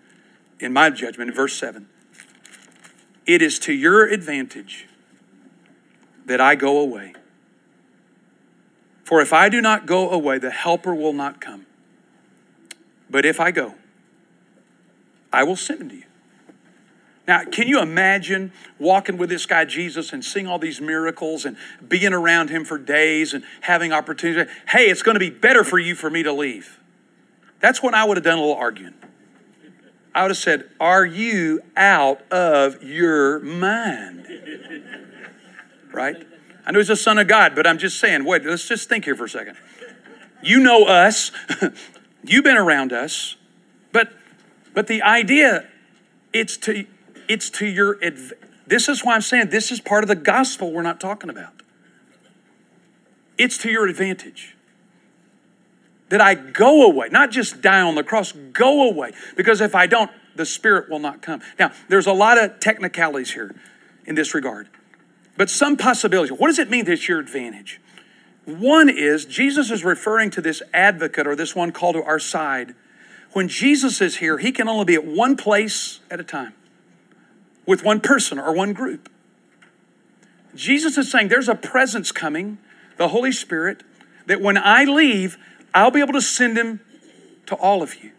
[0.59, 1.87] in my judgment, in verse 7.
[3.25, 4.87] It is to your advantage
[6.25, 7.13] that I go away.
[9.03, 11.65] For if I do not go away, the helper will not come.
[13.09, 13.75] But if I go,
[15.31, 16.03] I will send him to you.
[17.27, 21.57] Now, can you imagine walking with this guy Jesus and seeing all these miracles and
[21.87, 24.51] being around him for days and having opportunities?
[24.67, 26.79] Hey, it's going to be better for you for me to leave.
[27.59, 28.95] That's when I would have done a little arguing.
[30.15, 34.25] I would have said, Are you out of your mind?
[35.91, 36.25] Right?
[36.65, 39.05] I know he's a son of God, but I'm just saying, wait, let's just think
[39.05, 39.57] here for a second.
[40.43, 41.31] You know us.
[42.23, 43.36] You've been around us,
[43.91, 44.12] but
[44.73, 45.67] but the idea
[46.34, 46.86] it's to
[47.27, 48.34] it's to your adv-
[48.67, 51.53] this is why I'm saying this is part of the gospel we're not talking about.
[53.38, 54.55] It's to your advantage
[56.10, 59.13] that I go away, not just die on the cross, go away.
[59.36, 61.41] Because if I don't, the Spirit will not come.
[61.58, 63.55] Now, there's a lot of technicalities here
[64.05, 64.69] in this regard,
[65.38, 66.38] but some possibilities.
[66.38, 67.79] What does it mean that it's your advantage?
[68.49, 72.73] One is Jesus is referring to this advocate or this one called to our side.
[73.33, 76.53] When Jesus is here, he can only be at one place at a time
[77.65, 79.09] with one person or one group.
[80.55, 82.57] Jesus is saying there's a presence coming,
[82.97, 83.83] the Holy Spirit,
[84.25, 85.38] that when I leave,
[85.73, 86.79] I'll be able to send him
[87.45, 88.12] to all of you.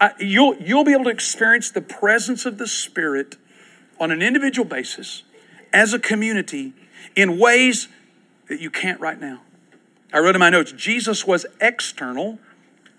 [0.00, 3.36] I, you'll, you'll be able to experience the presence of the Spirit
[4.00, 5.24] on an individual basis
[5.72, 6.72] as a community
[7.14, 7.88] in ways
[8.48, 9.42] that you can't right now.
[10.12, 12.38] I wrote in my notes Jesus was external,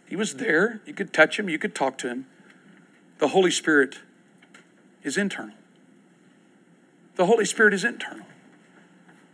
[0.07, 0.81] he was there.
[0.85, 2.25] You could touch him, you could talk to him.
[3.19, 3.99] The Holy Spirit
[5.03, 5.55] is internal.
[7.15, 8.25] The Holy Spirit is internal.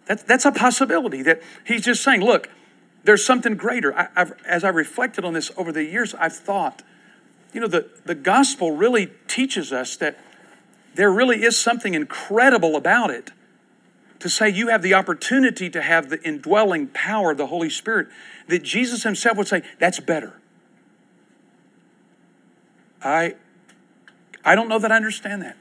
[0.05, 2.49] That's, that's a possibility that he's just saying, look,
[3.03, 3.95] there's something greater.
[3.97, 6.83] I, I've, as I reflected on this over the years, I've thought,
[7.53, 10.19] you know, the, the gospel really teaches us that
[10.95, 13.31] there really is something incredible about it
[14.19, 18.07] to say you have the opportunity to have the indwelling power of the Holy Spirit,
[18.47, 20.39] that Jesus himself would say, that's better.
[23.01, 23.35] I,
[24.43, 25.57] I don't know that I understand that.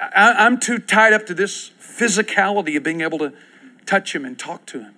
[0.00, 3.32] I, am too tied up to this physicality of being able to
[3.86, 4.94] touch him and talk to him.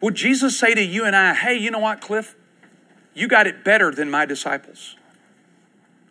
[0.00, 2.36] Would Jesus say to you and I, hey, you know what, Cliff?
[3.14, 4.96] You got it better than my disciples.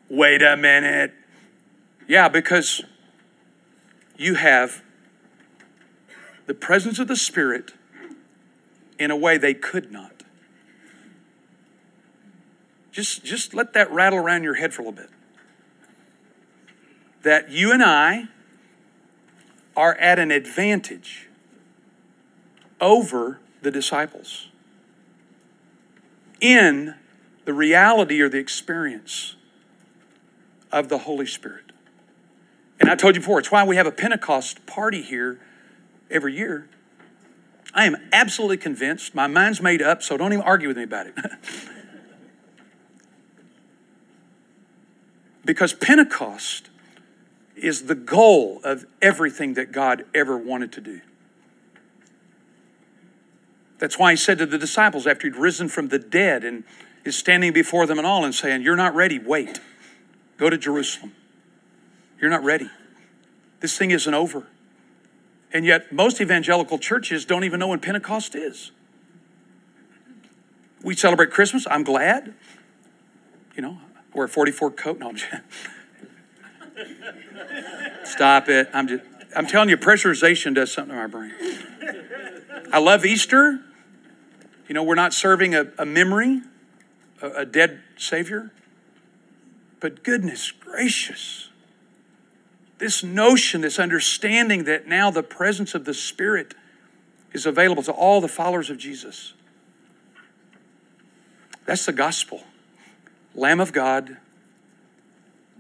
[0.09, 1.13] Wait a minute.
[2.07, 2.83] Yeah, because
[4.17, 4.81] you have
[6.45, 7.73] the presence of the Spirit
[8.99, 10.23] in a way they could not.
[12.91, 15.09] Just, just let that rattle around your head for a little bit.
[17.21, 18.29] That you and I
[19.75, 21.27] are at an advantage
[22.81, 24.47] over the disciples
[26.39, 26.95] in
[27.45, 29.35] the reality or the experience
[30.71, 31.66] of the Holy Spirit.
[32.79, 35.39] And I told you before, it's why we have a Pentecost party here
[36.09, 36.69] every year.
[37.73, 41.07] I am absolutely convinced, my mind's made up, so don't even argue with me about
[41.07, 41.15] it.
[45.45, 46.69] because Pentecost
[47.55, 51.01] is the goal of everything that God ever wanted to do.
[53.79, 56.63] That's why he said to the disciples after he'd risen from the dead and
[57.05, 59.59] is standing before them and all and saying, You're not ready, wait.
[60.37, 61.13] Go to Jerusalem.
[62.19, 62.69] You're not ready.
[63.59, 64.47] This thing isn't over.
[65.53, 68.71] And yet, most evangelical churches don't even know when Pentecost is.
[70.83, 71.65] We celebrate Christmas.
[71.69, 72.33] I'm glad.
[73.55, 73.79] You know,
[74.13, 74.99] wear a 44 coat.
[74.99, 75.13] No,
[78.03, 78.69] Stop it.
[78.73, 79.03] I'm just,
[79.35, 81.33] I'm telling you, pressurization does something to my brain.
[82.71, 83.59] I love Easter.
[84.67, 86.41] You know, we're not serving a, a memory,
[87.21, 88.51] a, a dead Savior.
[89.79, 91.49] But goodness gracious,
[92.77, 96.53] this notion, this understanding that now the presence of the Spirit
[97.33, 99.33] is available to all the followers of Jesus.
[101.65, 102.43] That's the gospel.
[103.35, 104.17] Lamb of God,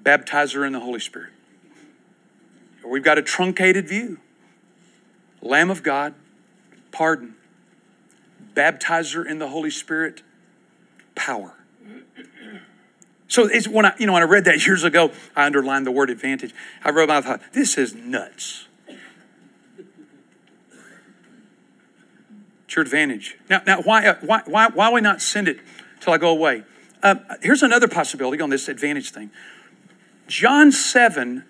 [0.01, 1.31] baptizer in the Holy Spirit.
[2.85, 4.19] We've got a truncated view.
[5.41, 6.13] Lamb of God,
[6.91, 7.35] pardon,
[8.53, 10.23] baptizer in the Holy Spirit,
[11.13, 11.53] power.
[13.27, 15.91] So it's when I, you know, when I read that years ago, I underlined the
[15.91, 16.53] word advantage.
[16.83, 18.67] I wrote, I thought, this is nuts.
[22.65, 23.37] It's your advantage.
[23.49, 25.59] Now, now why, why, why, why we not send it
[25.99, 26.63] till I go away?
[27.03, 29.29] Uh, here's another possibility on this advantage thing.
[30.27, 31.43] John 7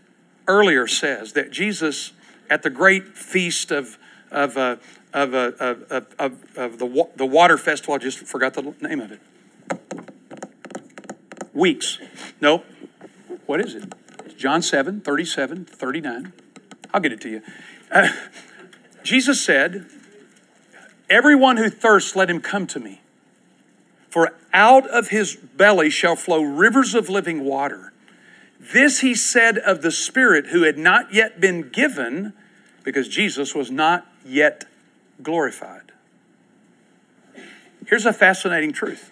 [0.48, 2.12] earlier says that Jesus,
[2.50, 3.98] at the great feast of,
[4.32, 4.78] of, uh,
[5.14, 9.12] of, uh, of, of, of, the, the water festival, I just forgot the name of
[9.12, 9.20] it.
[11.58, 11.98] Weeks.
[12.40, 12.64] No.
[13.48, 13.92] What is it?
[14.38, 16.34] John 7, 37, 39.
[16.94, 17.42] I'll get it to you.
[17.92, 18.10] Uh,
[19.04, 19.88] Jesus said,
[21.10, 23.02] Everyone who thirsts, let him come to me.
[24.08, 27.92] For out of his belly shall flow rivers of living water.
[28.60, 32.34] This he said of the Spirit who had not yet been given,
[32.84, 34.66] because Jesus was not yet
[35.24, 35.92] glorified.
[37.88, 39.12] Here's a fascinating truth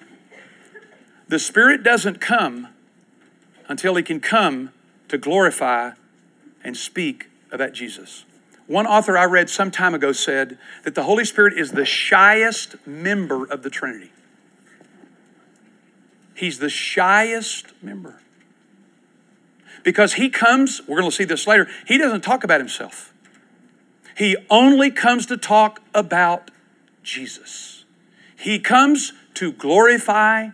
[1.28, 2.68] the Spirit doesn't come
[3.68, 4.72] until he can come
[5.08, 5.92] to glorify
[6.64, 8.26] and speak about Jesus.
[8.68, 12.76] One author I read some time ago said that the Holy Spirit is the shyest
[12.86, 14.12] member of the Trinity.
[16.34, 18.22] He's the shyest member.
[19.84, 23.14] Because he comes, we're going to see this later, he doesn't talk about himself.
[24.18, 26.50] He only comes to talk about
[27.04, 27.86] Jesus.
[28.36, 30.50] He comes to glorify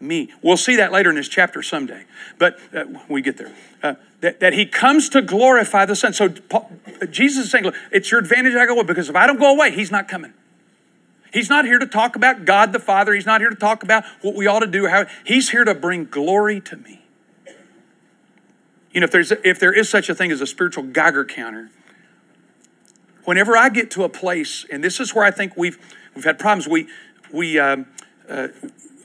[0.00, 0.30] me.
[0.42, 2.04] We'll see that later in this chapter someday,
[2.38, 3.52] but uh, we get there.
[3.82, 6.12] Uh, that, that he comes to glorify the Son.
[6.12, 6.70] So Paul,
[7.10, 9.54] Jesus is saying, look, it's your advantage I go away because if I don't go
[9.54, 10.32] away, he's not coming.
[11.32, 13.12] He's not here to talk about God the Father.
[13.12, 14.86] He's not here to talk about what we ought to do.
[14.86, 17.02] How, he's here to bring glory to me.
[18.92, 21.70] You know, if, there's, if there is such a thing as a spiritual Geiger counter,
[23.24, 25.76] whenever I get to a place, and this is where I think we've,
[26.14, 26.86] we've had problems, we,
[27.32, 27.86] we, um,
[28.28, 28.48] uh,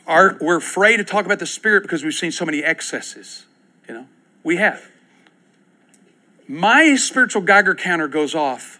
[0.09, 3.45] we're afraid to talk about the Spirit because we've seen so many excesses.
[3.87, 4.07] You know,
[4.43, 4.89] we have.
[6.47, 8.79] My spiritual Geiger counter goes off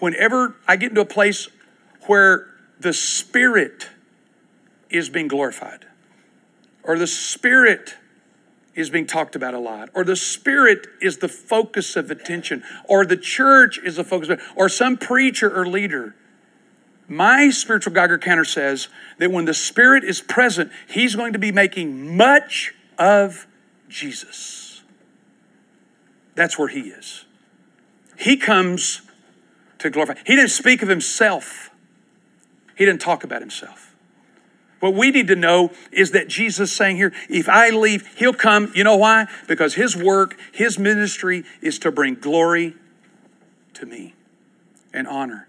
[0.00, 1.48] whenever I get into a place
[2.06, 2.48] where
[2.80, 3.90] the Spirit
[4.88, 5.86] is being glorified,
[6.82, 7.94] or the Spirit
[8.74, 13.06] is being talked about a lot, or the Spirit is the focus of attention, or
[13.06, 16.16] the church is the focus of, or some preacher or leader.
[17.10, 18.88] My spiritual Geiger counter says
[19.18, 23.48] that when the Spirit is present, He's going to be making much of
[23.88, 24.82] Jesus.
[26.36, 27.24] That's where He is.
[28.16, 29.02] He comes
[29.78, 30.14] to glorify.
[30.24, 31.70] He didn't speak of Himself.
[32.80, 33.94] He didn't talk about himself.
[34.78, 38.72] What we need to know is that Jesus saying here, if I leave, he'll come.
[38.74, 39.26] You know why?
[39.46, 42.74] Because his work, his ministry is to bring glory
[43.74, 44.14] to me
[44.94, 45.46] and honor.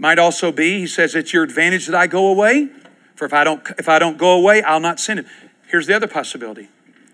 [0.00, 2.70] Might also be, he says, it's your advantage that I go away.
[3.16, 5.26] For if I don't, if I don't go away, I'll not send it.
[5.66, 6.70] Here's the other possibility.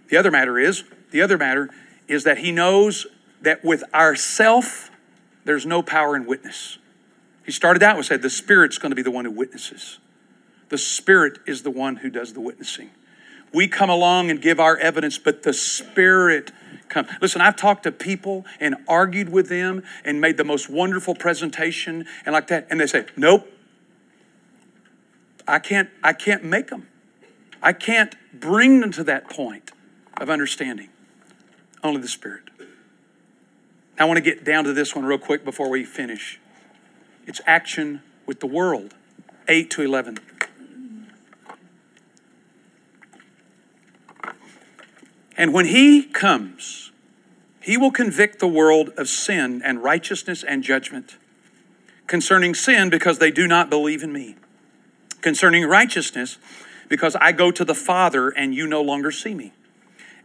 [0.08, 1.68] The other matter is, the other matter
[2.06, 3.08] is that he knows
[3.42, 4.92] that with ourself,
[5.44, 6.78] there's no power in witness.
[7.44, 9.98] He started out with said the Spirit's going to be the one who witnesses.
[10.68, 12.90] The Spirit is the one who does the witnessing.
[13.52, 16.52] We come along and give our evidence, but the Spirit
[16.88, 17.08] comes.
[17.20, 22.06] Listen, I've talked to people and argued with them and made the most wonderful presentation
[22.24, 23.50] and like that, and they say, "Nope,
[25.46, 25.90] I can't.
[26.02, 26.88] I can't make them.
[27.62, 29.72] I can't bring them to that point
[30.18, 30.88] of understanding.
[31.82, 32.42] Only the Spirit."
[33.98, 36.38] I want to get down to this one real quick before we finish.
[37.26, 38.94] It's action with the world.
[39.48, 40.18] 8 to 11.
[45.36, 46.92] And when he comes,
[47.60, 51.16] he will convict the world of sin and righteousness and judgment.
[52.06, 54.36] Concerning sin, because they do not believe in me.
[55.20, 56.38] Concerning righteousness,
[56.88, 59.52] because I go to the Father and you no longer see me.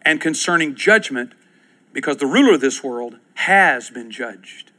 [0.04, 1.34] And concerning judgment,
[1.94, 4.72] because the ruler of this world has been judged.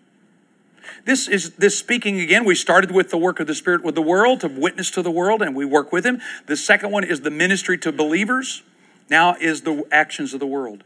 [1.05, 2.45] This is this speaking again.
[2.45, 5.11] We started with the work of the Spirit with the world to witness to the
[5.11, 6.21] world, and we work with Him.
[6.47, 8.63] The second one is the ministry to believers.
[9.11, 10.85] Now is the actions of the world.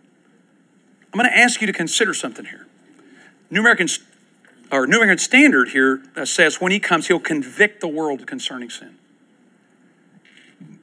[1.12, 2.66] I'm going to ask you to consider something here.
[3.50, 3.88] New American
[4.70, 8.70] or New American Standard here uh, says when He comes, He'll convict the world concerning
[8.70, 8.96] sin.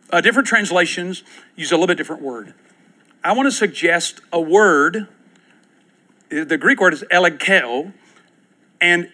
[0.09, 1.23] Uh, different translations
[1.55, 2.53] use a little bit different word.
[3.23, 5.07] I want to suggest a word.
[6.29, 7.93] The Greek word is elegeo,
[8.81, 9.09] and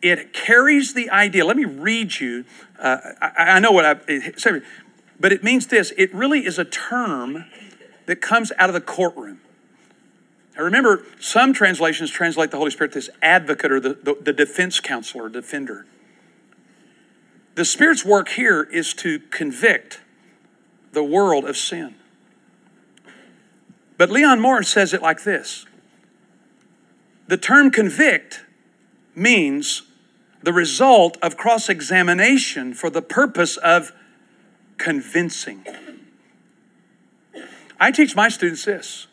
[0.00, 1.44] it carries the idea.
[1.44, 2.44] Let me read you.
[2.78, 4.62] Uh, I, I, know what I said,
[5.20, 5.92] but it means this.
[5.96, 7.44] It really is a term
[8.06, 9.40] that comes out of the courtroom.
[10.56, 14.80] Now remember, some translations translate the Holy Spirit this advocate or the, the, the defense
[14.80, 15.86] counsel or defender.
[17.54, 20.00] The Spirit's work here is to convict
[20.92, 21.94] the world of sin.
[23.96, 25.66] But Leon Morris says it like this
[27.26, 28.44] The term convict
[29.14, 29.82] means
[30.42, 33.92] the result of cross examination for the purpose of
[34.78, 35.64] convincing.
[37.80, 39.06] I teach my students this.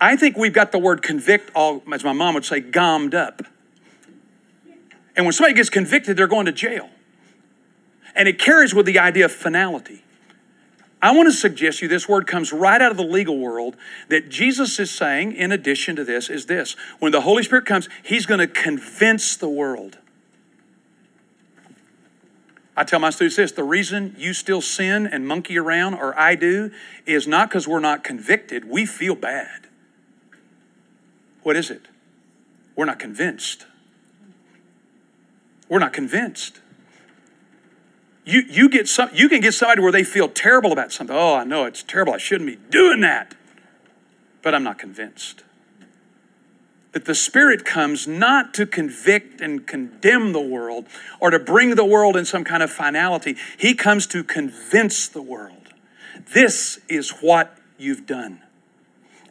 [0.00, 3.42] I think we've got the word convict all, as my mom would say, gommed up.
[5.16, 6.90] And when somebody gets convicted, they're going to jail.
[8.14, 10.02] And it carries with the idea of finality.
[11.00, 13.76] I want to suggest you this word comes right out of the legal world
[14.08, 16.76] that Jesus is saying, in addition to this, is this.
[16.98, 19.98] When the Holy Spirit comes, He's going to convince the world.
[22.76, 26.34] I tell my students this the reason you still sin and monkey around, or I
[26.34, 26.72] do,
[27.06, 28.68] is not because we're not convicted.
[28.68, 29.68] We feel bad.
[31.42, 31.82] What is it?
[32.74, 33.66] We're not convinced.
[35.68, 36.60] We're not convinced.
[38.24, 41.14] You, you, get some, you can get somebody where they feel terrible about something.
[41.14, 42.14] Oh, I know it's terrible.
[42.14, 43.34] I shouldn't be doing that.
[44.42, 45.43] But I'm not convinced.
[46.94, 50.86] That the Spirit comes not to convict and condemn the world
[51.20, 53.36] or to bring the world in some kind of finality.
[53.58, 55.74] He comes to convince the world.
[56.32, 58.40] This is what you've done.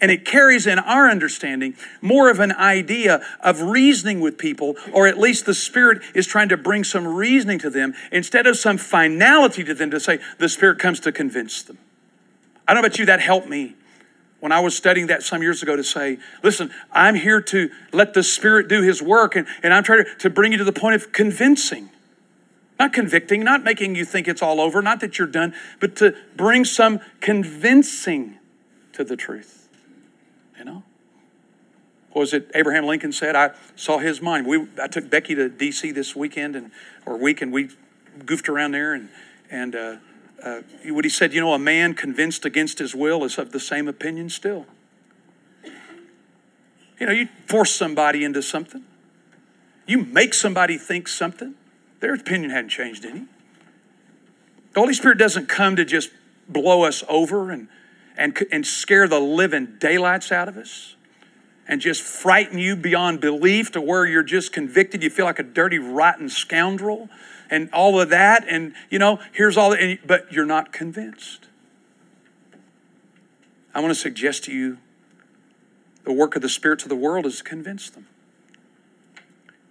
[0.03, 5.07] and it carries in our understanding more of an idea of reasoning with people, or
[5.07, 8.77] at least the Spirit is trying to bring some reasoning to them instead of some
[8.77, 11.77] finality to them to say the Spirit comes to convince them.
[12.67, 13.75] I don't know about you, that helped me
[14.43, 18.13] when I was studying that some years ago to say, listen, I'm here to let
[18.13, 20.95] the Spirit do His work, and, and I'm trying to, bring you to the point
[20.95, 21.89] of convincing.
[22.77, 26.13] Not convicting, not making you think it's all over, not that you're done, but to
[26.35, 28.37] bring some convincing
[28.91, 29.69] to the truth.
[30.59, 30.83] You know?
[32.13, 33.37] Was it Abraham Lincoln said?
[33.37, 34.45] I saw his mind.
[34.45, 35.91] We, I took Becky to D.C.
[35.91, 36.69] this weekend and
[37.05, 37.69] or week, and we
[38.25, 38.93] goofed around there.
[38.93, 39.07] And
[39.49, 39.95] and uh,
[40.43, 43.59] uh, what he said, you know, a man convinced against his will is of the
[43.59, 44.65] same opinion still.
[46.99, 48.83] You know, you force somebody into something.
[49.87, 51.55] You make somebody think something.
[51.99, 53.25] Their opinion hadn't changed any.
[54.73, 56.09] The Holy Spirit doesn't come to just
[56.47, 57.67] blow us over and,
[58.17, 60.95] and, and scare the living daylights out of us
[61.67, 65.03] and just frighten you beyond belief to where you're just convicted.
[65.03, 67.09] You feel like a dirty, rotten scoundrel
[67.53, 68.45] and all of that.
[68.49, 71.47] And, you know, here's all, the, but you're not convinced.
[73.75, 74.79] I want to suggest to you
[76.03, 78.07] the work of the Spirit to the world is to convince them.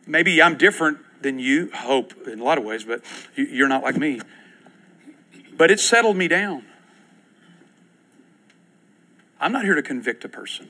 [0.06, 3.02] Maybe I'm different than you, hope in a lot of ways, but
[3.34, 4.20] you're not like me.
[5.56, 6.64] But it settled me down.
[9.40, 10.68] I'm not here to convict a person.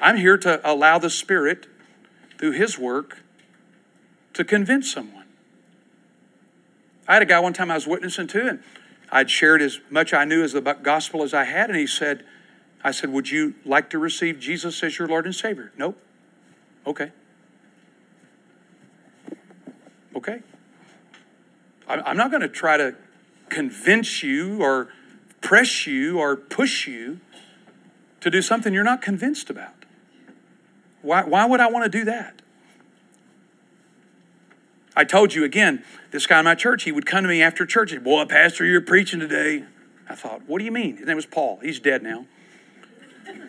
[0.00, 1.68] I'm here to allow the Spirit,
[2.38, 3.22] through His work,
[4.36, 5.24] to convince someone.
[7.08, 8.62] I had a guy one time I was witnessing to, and
[9.10, 12.22] I'd shared as much I knew as the gospel as I had, and he said,
[12.84, 15.72] I said, Would you like to receive Jesus as your Lord and Savior?
[15.78, 15.98] Nope.
[16.86, 17.12] Okay.
[20.14, 20.42] Okay?
[21.88, 22.94] I'm not going to try to
[23.48, 24.88] convince you or
[25.40, 27.20] press you or push you
[28.20, 29.86] to do something you're not convinced about.
[31.00, 32.42] Why, why would I want to do that?
[34.96, 37.66] I told you again, this guy in my church, he would come to me after
[37.66, 37.90] church.
[37.90, 39.64] He'd, Boy, Pastor, you're preaching today.
[40.08, 40.96] I thought, what do you mean?
[40.96, 41.58] His name was Paul.
[41.62, 42.24] He's dead now.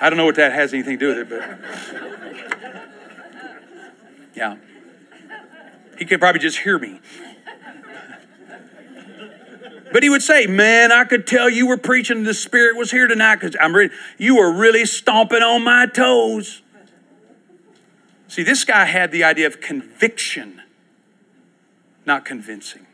[0.00, 2.82] I don't know what that has anything to do with it, but
[4.36, 4.56] yeah.
[5.98, 7.00] He could probably just hear me.
[9.90, 13.06] But he would say, Man, I could tell you were preaching, the Spirit was here
[13.06, 13.90] tonight because I'm ready.
[14.18, 16.60] You were really stomping on my toes.
[18.28, 20.62] See, this guy had the idea of conviction,
[22.06, 22.86] not convincing.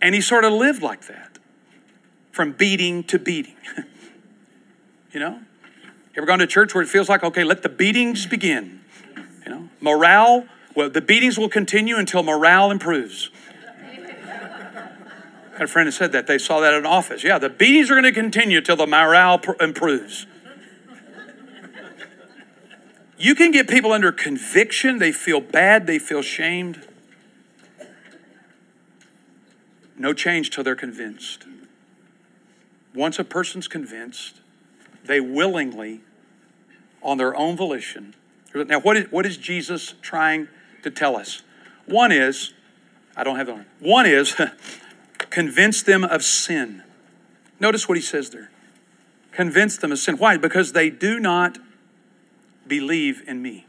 [0.00, 1.38] And he sort of lived like that
[2.32, 3.56] from beating to beating.
[5.12, 5.40] you know?
[6.14, 8.80] You ever gone to church where it feels like, okay, let the beatings begin?
[9.44, 13.30] You know, morale well, the beatings will continue until morale improves.
[13.86, 16.26] I had a friend that said that.
[16.26, 17.22] They saw that in office.
[17.22, 20.26] Yeah, the beatings are going to continue until the morale pr- improves.
[23.24, 24.98] You can get people under conviction.
[24.98, 25.86] They feel bad.
[25.86, 26.86] They feel shamed.
[29.96, 31.46] No change till they're convinced.
[32.94, 34.42] Once a person's convinced,
[35.06, 36.02] they willingly,
[37.02, 38.14] on their own volition.
[38.54, 40.48] Now, what is, what is Jesus trying
[40.82, 41.40] to tell us.
[41.86, 42.52] One is,
[43.16, 44.36] I don't have the one is
[45.30, 46.82] convince them of sin.
[47.58, 48.50] Notice what he says there.
[49.32, 50.18] Convince them of sin.
[50.18, 50.36] Why?
[50.36, 51.56] Because they do not
[52.66, 53.66] believe in me.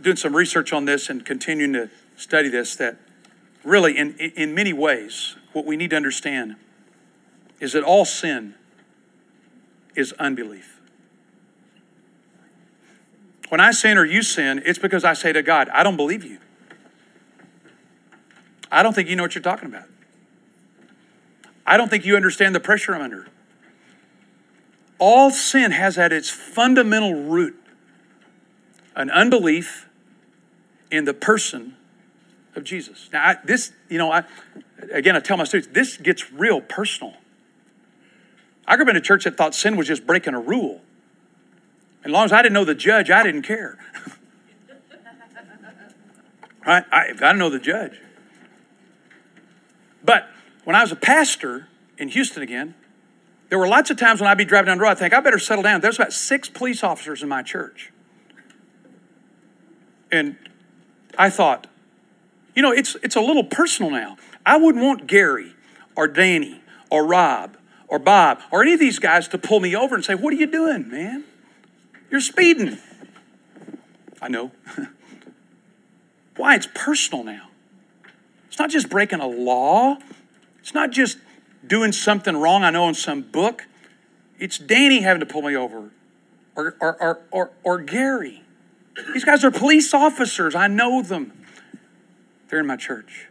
[0.00, 2.96] Doing some research on this and continuing to study this, that
[3.64, 6.56] really, in, in many ways, what we need to understand
[7.60, 8.54] is that all sin
[9.94, 10.80] is unbelief.
[13.48, 16.24] When I sin or you sin, it's because I say to God, I don't believe
[16.24, 16.38] you.
[18.70, 19.84] I don't think you know what you're talking about.
[21.66, 23.28] I don't think you understand the pressure I'm under.
[25.04, 27.56] All sin has at its fundamental root
[28.94, 29.88] an unbelief
[30.92, 31.74] in the person
[32.54, 33.10] of Jesus.
[33.12, 34.22] Now, I, this, you know, I,
[34.92, 37.14] again, I tell my students, this gets real personal.
[38.64, 40.80] I grew up in a church that thought sin was just breaking a rule.
[42.04, 43.78] As long as I didn't know the judge, I didn't care.
[46.64, 46.84] right?
[46.92, 47.98] I, if I didn't know the judge.
[50.04, 50.28] But
[50.62, 51.66] when I was a pastor
[51.98, 52.76] in Houston again,
[53.52, 55.20] there were lots of times when I'd be driving down the road, I think I
[55.20, 55.82] better settle down.
[55.82, 57.92] There's about six police officers in my church.
[60.10, 60.36] And
[61.18, 61.66] I thought,
[62.56, 64.16] you know, it's, it's a little personal now.
[64.46, 65.52] I wouldn't want Gary
[65.94, 69.94] or Danny or Rob or Bob or any of these guys to pull me over
[69.94, 71.24] and say, What are you doing, man?
[72.10, 72.78] You're speeding.
[74.22, 74.50] I know.
[76.38, 76.54] Why?
[76.54, 77.50] It's personal now.
[78.48, 79.98] It's not just breaking a law,
[80.58, 81.18] it's not just
[81.66, 83.66] doing something wrong, I know in some book,
[84.38, 85.90] it's Danny having to pull me over
[86.56, 88.42] or, or, or, or, or Gary.
[89.12, 90.54] These guys are police officers.
[90.54, 91.32] I know them.
[92.48, 93.28] They're in my church.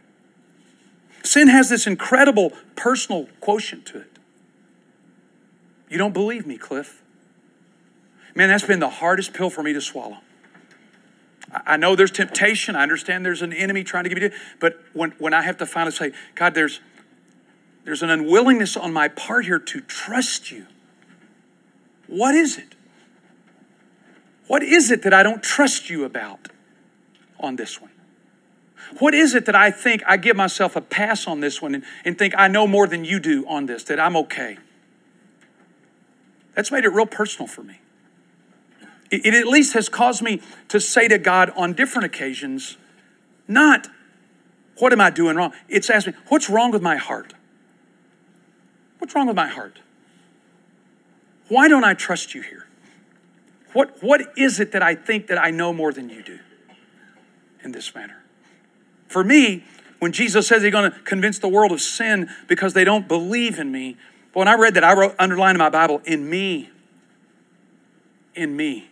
[1.22, 4.18] Sin has this incredible personal quotient to it.
[5.88, 7.02] You don't believe me, Cliff.
[8.34, 10.18] Man, that's been the hardest pill for me to swallow.
[11.52, 12.74] I know there's temptation.
[12.74, 15.66] I understand there's an enemy trying to give you, but when, when I have to
[15.66, 16.80] finally say, God, there's,
[17.84, 20.66] there's an unwillingness on my part here to trust you.
[22.06, 22.74] What is it?
[24.46, 26.48] What is it that I don't trust you about
[27.40, 27.90] on this one?
[28.98, 31.84] What is it that I think I give myself a pass on this one and,
[32.04, 34.58] and think I know more than you do on this, that I'm okay?
[36.54, 37.80] That's made it real personal for me.
[39.10, 42.76] It, it at least has caused me to say to God on different occasions,
[43.48, 43.88] not,
[44.76, 45.52] what am I doing wrong?
[45.68, 47.32] It's asked me, what's wrong with my heart?
[49.02, 49.80] What's wrong with my heart?
[51.48, 52.68] Why don't I trust you here?
[53.72, 56.38] What, what is it that I think that I know more than you do
[57.64, 58.22] in this manner?
[59.08, 59.64] For me,
[59.98, 63.58] when Jesus says he's going to convince the world of sin because they don't believe
[63.58, 63.96] in me,
[64.34, 66.70] when I read that, I wrote, underlined in my Bible, in me.
[68.36, 68.88] In me.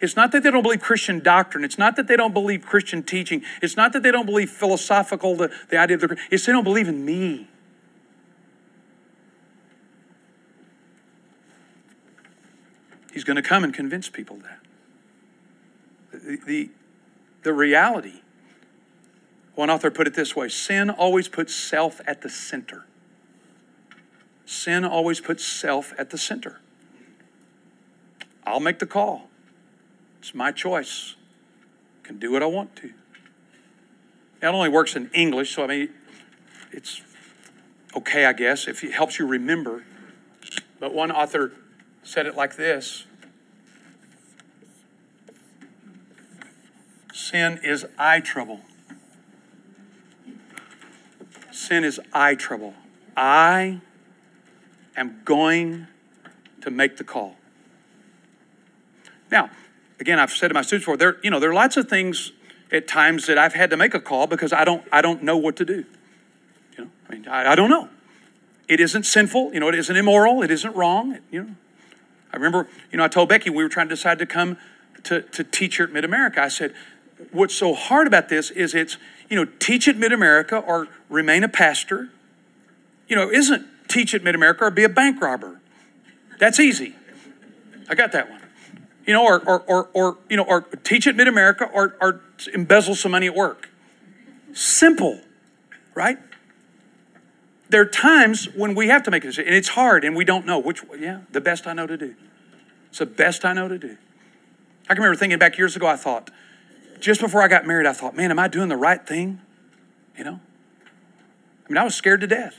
[0.00, 1.62] It's not that they don't believe Christian doctrine.
[1.62, 3.44] It's not that they don't believe Christian teaching.
[3.62, 6.64] It's not that they don't believe philosophical, the, the idea of the, it's they don't
[6.64, 7.46] believe in me.
[13.12, 14.60] He's going to come and convince people that.
[16.12, 16.70] The, the,
[17.42, 18.20] the reality,
[19.54, 22.86] one author put it this way sin always puts self at the center.
[24.44, 26.60] Sin always puts self at the center.
[28.44, 29.28] I'll make the call.
[30.18, 31.14] It's my choice.
[32.02, 32.92] I can do what I want to.
[34.42, 35.88] It only works in English, so I mean,
[36.72, 37.02] it's
[37.94, 39.84] okay, I guess, if it helps you remember.
[40.78, 41.52] But one author
[42.02, 43.04] said it like this
[47.12, 48.60] Sin is eye trouble.
[51.52, 52.74] Sin is eye trouble.
[53.16, 53.80] I
[54.96, 55.86] am going
[56.62, 57.36] to make the call.
[59.30, 59.50] Now,
[60.00, 62.32] again, I've said to my students before, there, you know, there are lots of things
[62.72, 65.36] at times that I've had to make a call because I don't, I don't know
[65.36, 65.84] what to do.
[66.76, 67.88] You know, I mean, I, I don't know.
[68.68, 71.54] It isn't sinful, you know, it isn't immoral, it isn't wrong, you know.
[72.32, 74.56] I remember, you know, I told Becky we were trying to decide to come
[75.04, 76.42] to, to teach here at Mid America.
[76.42, 76.74] I said,
[77.32, 78.96] what's so hard about this is it's,
[79.28, 82.10] you know, teach at Mid America or remain a pastor.
[83.08, 85.60] You know, isn't teach at Mid America or be a bank robber.
[86.38, 86.94] That's easy.
[87.88, 88.40] I got that one
[89.10, 92.20] you know, or, or, or, or you know, or teach at Mid America or, or
[92.54, 93.68] embezzle some money at work.
[94.52, 95.20] Simple,
[95.94, 96.16] right?
[97.70, 100.24] There are times when we have to make a decision, and it's hard, and we
[100.24, 100.82] don't know which.
[100.98, 102.16] Yeah, the best I know to do.
[102.88, 103.96] It's the best I know to do.
[104.88, 105.86] I can remember thinking back years ago.
[105.86, 106.30] I thought,
[106.98, 109.40] just before I got married, I thought, man, am I doing the right thing?
[110.18, 110.40] You know,
[111.64, 112.56] I mean, I was scared to death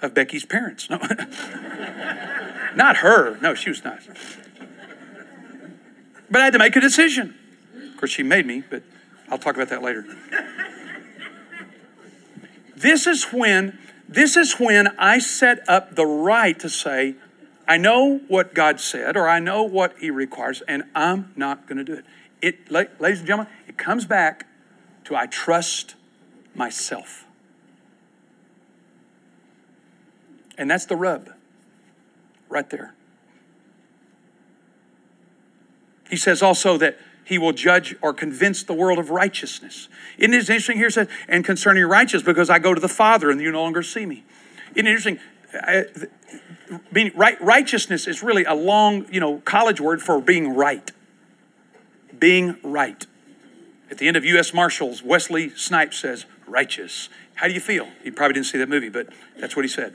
[0.00, 0.88] of Becky's parents.
[0.88, 0.98] No,
[2.76, 3.36] not her.
[3.40, 4.08] No, she was nice.
[6.30, 7.34] But I had to make a decision.
[7.90, 8.84] Of course, she made me, but
[9.28, 10.06] I'll talk about that later.
[12.80, 17.16] This is when this is when I set up the right to say,
[17.66, 21.76] I know what God said, or I know what He requires, and I'm not going
[21.76, 22.04] to do it.
[22.40, 24.46] It, ladies and gentlemen, it comes back
[25.04, 25.94] to I trust
[26.54, 27.26] myself.
[30.56, 31.30] And that's the rub
[32.48, 32.94] right there.
[36.08, 36.98] He says also that
[37.28, 39.90] he will judge or convince the world of righteousness.
[40.16, 40.86] Isn't it interesting here?
[40.86, 43.82] It says, and concerning righteousness, because I go to the Father and you no longer
[43.82, 44.24] see me.
[44.74, 45.18] Isn't it interesting?
[45.52, 45.84] I,
[46.90, 50.90] being right, righteousness is really a long, you know, college word for being right.
[52.18, 53.06] Being right.
[53.90, 54.54] At the end of U.S.
[54.54, 57.10] Marshals, Wesley Snipes says, righteous.
[57.34, 57.88] How do you feel?
[58.02, 59.08] He probably didn't see that movie, but
[59.38, 59.94] that's what he said.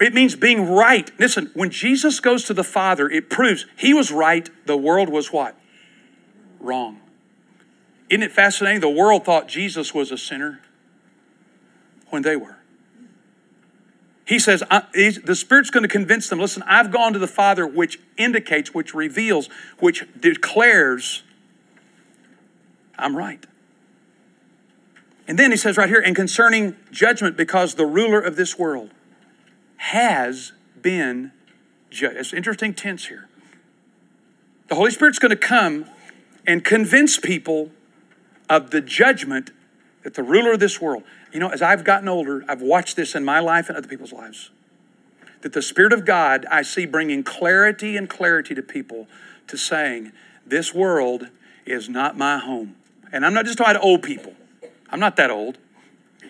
[0.00, 1.10] It means being right.
[1.20, 5.30] Listen, when Jesus goes to the Father, it proves he was right, the world was
[5.30, 5.58] what?
[6.64, 7.00] Wrong.
[8.08, 8.80] Isn't it fascinating?
[8.80, 10.60] The world thought Jesus was a sinner
[12.08, 12.56] when they were.
[14.26, 18.00] He says, the Spirit's going to convince them listen, I've gone to the Father, which
[18.16, 21.22] indicates, which reveals, which declares,
[22.98, 23.44] I'm right.
[25.28, 28.90] And then he says right here, and concerning judgment, because the ruler of this world,
[29.76, 31.32] has been
[31.90, 32.16] judged.
[32.16, 33.28] It's interesting tense here.
[34.68, 35.86] The Holy Spirit's going to come
[36.46, 37.70] and convince people
[38.48, 39.50] of the judgment
[40.02, 43.14] that the ruler of this world, you know, as I've gotten older, I've watched this
[43.14, 44.50] in my life and other people's lives.
[45.40, 49.08] That the Spirit of God, I see bringing clarity and clarity to people
[49.46, 50.12] to saying,
[50.46, 51.28] this world
[51.66, 52.76] is not my home.
[53.12, 54.34] And I'm not just talking to old people.
[54.90, 55.58] I'm not that old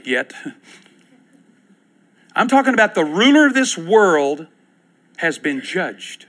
[0.05, 0.33] yet.
[2.37, 4.49] I'm talking about the ruler of this world
[5.19, 6.27] has been judged.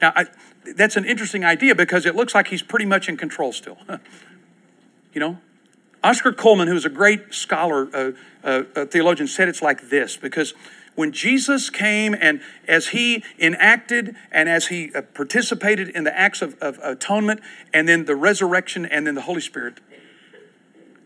[0.00, 0.26] Now, I,
[0.74, 3.78] that's an interesting idea because it looks like he's pretty much in control still.
[5.12, 5.38] you know?
[6.02, 8.12] Oscar Cullmann, who's a great scholar, uh,
[8.44, 10.54] uh, a theologian, said it's like this because
[10.94, 16.42] when Jesus came and as he enacted and as he uh, participated in the acts
[16.42, 17.40] of, of atonement
[17.72, 19.80] and then the resurrection and then the Holy Spirit,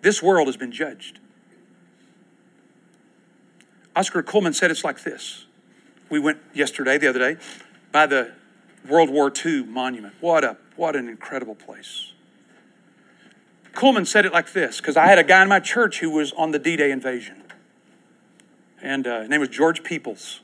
[0.02, 1.18] this world has been judged.
[3.96, 5.46] Oscar Cullmann said it's like this.
[6.08, 7.40] We went yesterday, the other day,
[7.92, 8.32] by the
[8.88, 10.14] World War II monument.
[10.20, 12.12] What a what an incredible place.
[13.72, 16.32] Cullmann said it like this, because I had a guy in my church who was
[16.32, 17.42] on the D-Day invasion.
[18.82, 20.40] And uh, his name was George Peoples.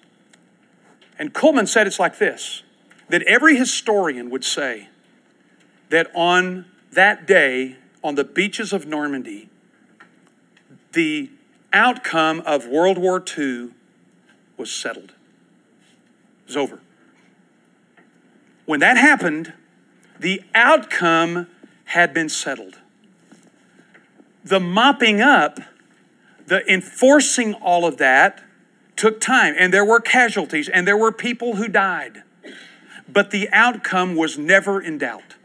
[1.18, 2.62] And Cullmann said it's like this
[3.08, 4.88] that every historian would say
[5.90, 9.48] that on that day, on the beaches of Normandy,
[10.92, 11.30] the
[11.72, 13.70] outcome of World War II
[14.56, 15.10] was settled.
[15.10, 16.80] It was over.
[18.66, 19.52] When that happened,
[20.18, 21.46] the outcome
[21.86, 22.78] had been settled.
[24.44, 25.60] The mopping up,
[26.46, 28.42] the enforcing all of that
[28.96, 32.22] took time, and there were casualties, and there were people who died.
[33.08, 35.36] But the outcome was never in doubt.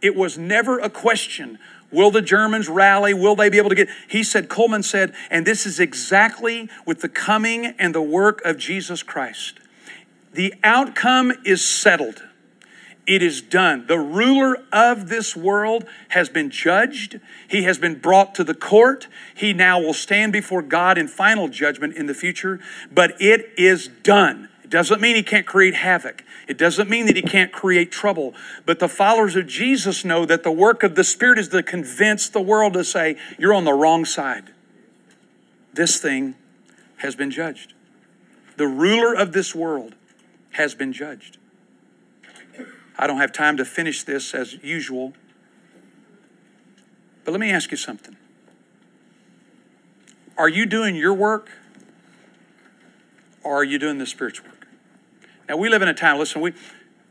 [0.00, 1.58] It was never a question
[1.94, 3.14] Will the Germans rally?
[3.14, 3.88] Will they be able to get?
[4.08, 8.58] He said, Cullmann said, and this is exactly with the coming and the work of
[8.58, 9.60] Jesus Christ.
[10.34, 12.22] The outcome is settled.
[13.06, 13.86] It is done.
[13.86, 17.20] The ruler of this world has been judged.
[17.46, 19.06] He has been brought to the court.
[19.34, 22.60] He now will stand before God in final judgment in the future,
[22.90, 24.48] but it is done.
[24.64, 26.24] It doesn't mean he can't create havoc.
[26.48, 28.34] It doesn't mean that he can't create trouble.
[28.66, 32.28] But the followers of Jesus know that the work of the Spirit is to convince
[32.28, 34.50] the world to say, you're on the wrong side.
[35.74, 36.34] This thing
[36.98, 37.74] has been judged.
[38.56, 39.94] The ruler of this world
[40.54, 41.38] has been judged.
[42.98, 45.14] I don't have time to finish this as usual.
[47.24, 48.16] But let me ask you something.
[50.36, 51.50] Are you doing your work
[53.42, 54.66] or are you doing the spiritual work?
[55.48, 56.52] Now, we live in a time, listen, we,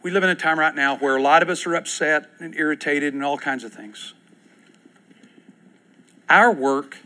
[0.01, 2.55] we live in a time right now where a lot of us are upset and
[2.55, 4.13] irritated and all kinds of things.
[6.29, 6.97] Our work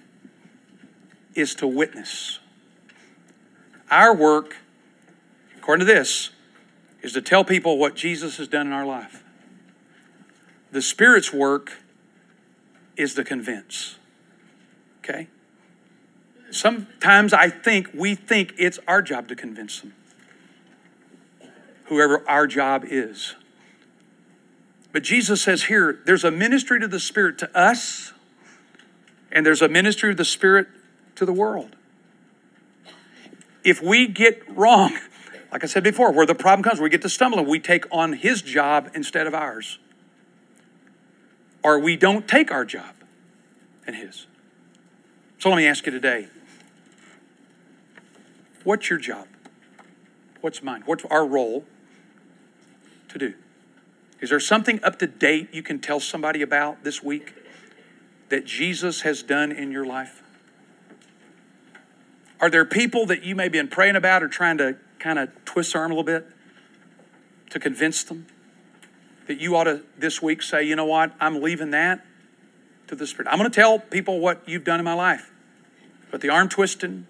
[1.35, 2.39] is to witness.
[3.91, 4.57] Our work,
[5.67, 6.29] according to this,
[7.01, 9.21] is to tell people what Jesus has done in our life.
[10.71, 11.73] The Spirit's work
[12.95, 13.97] is to convince.
[14.99, 15.27] Okay?
[16.51, 19.93] Sometimes I think we think it's our job to convince them
[21.87, 23.35] whoever our job is.
[24.93, 28.13] But Jesus says here there's a ministry to the Spirit to us,
[29.33, 30.67] and there's a ministry of the Spirit
[31.15, 31.75] to the world.
[33.65, 34.97] If we get wrong,
[35.51, 38.13] like I said before, where the problem comes, we get to stumbling, we take on
[38.13, 39.79] His job instead of ours.
[41.63, 42.95] Or we don't take our job
[43.85, 44.27] and His.
[45.39, 46.27] So let me ask you today
[48.63, 49.27] what's your job?
[50.41, 50.83] What's mine?
[50.85, 51.65] What's our role
[53.09, 53.33] to do?
[54.19, 57.33] Is there something up to date you can tell somebody about this week
[58.29, 60.21] that Jesus has done in your life?
[62.39, 65.29] Are there people that you may have been praying about or trying to kind of
[65.45, 66.27] twist their arm a little bit
[67.49, 68.27] to convince them
[69.27, 72.05] that you ought to this week say, you know what, I'm leaving that
[72.87, 73.29] to the Spirit?
[73.29, 75.31] I'm going to tell people what you've done in my life,
[76.11, 77.07] but the arm twisting,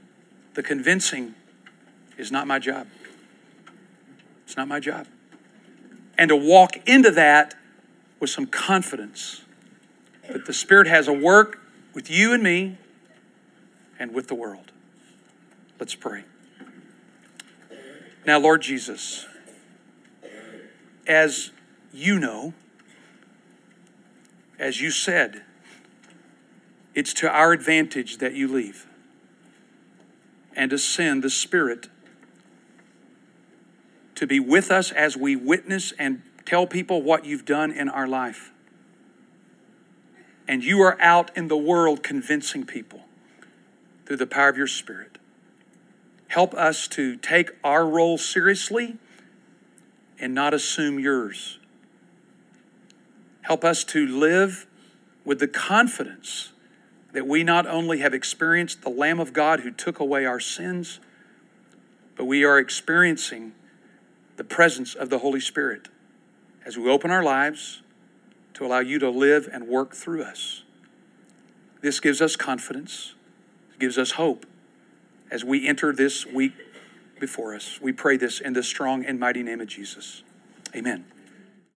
[0.53, 1.35] the convincing
[2.17, 2.87] is not my job.
[4.45, 5.07] It's not my job
[6.17, 7.55] and to walk into that
[8.19, 9.41] with some confidence
[10.29, 11.59] that the Spirit has a work
[11.93, 12.77] with you and me
[13.99, 14.71] and with the world.
[15.79, 16.23] Let's pray.
[18.27, 19.25] Now, Lord Jesus,
[21.07, 21.51] as
[21.93, 22.53] you know,
[24.59, 25.43] as you said,
[26.93, 28.85] it's to our advantage that you leave
[30.57, 31.87] and to send the Spirit
[34.15, 38.09] to be with us as we witness and tell people what you've done in our
[38.09, 38.51] life.
[40.49, 43.05] And you are out in the world convincing people
[44.05, 45.16] through the power of your Spirit.
[46.27, 48.97] Help us to take our role seriously
[50.19, 51.59] and not assume yours.
[53.41, 54.67] Help us to live
[55.23, 56.51] with the confidence
[57.13, 60.99] that we not only have experienced the Lamb of God who took away our sins,
[62.15, 63.53] but we are experiencing
[64.35, 65.87] the presence of the Holy Spirit
[66.65, 67.81] as we open our lives
[68.53, 70.63] to allow you to live and work through us.
[71.81, 73.13] This gives us confidence,
[73.79, 74.45] gives us hope
[75.31, 76.53] as we enter this week
[77.19, 77.79] before us.
[77.81, 80.23] We pray this in the strong and mighty name of Jesus.
[80.75, 81.05] Amen.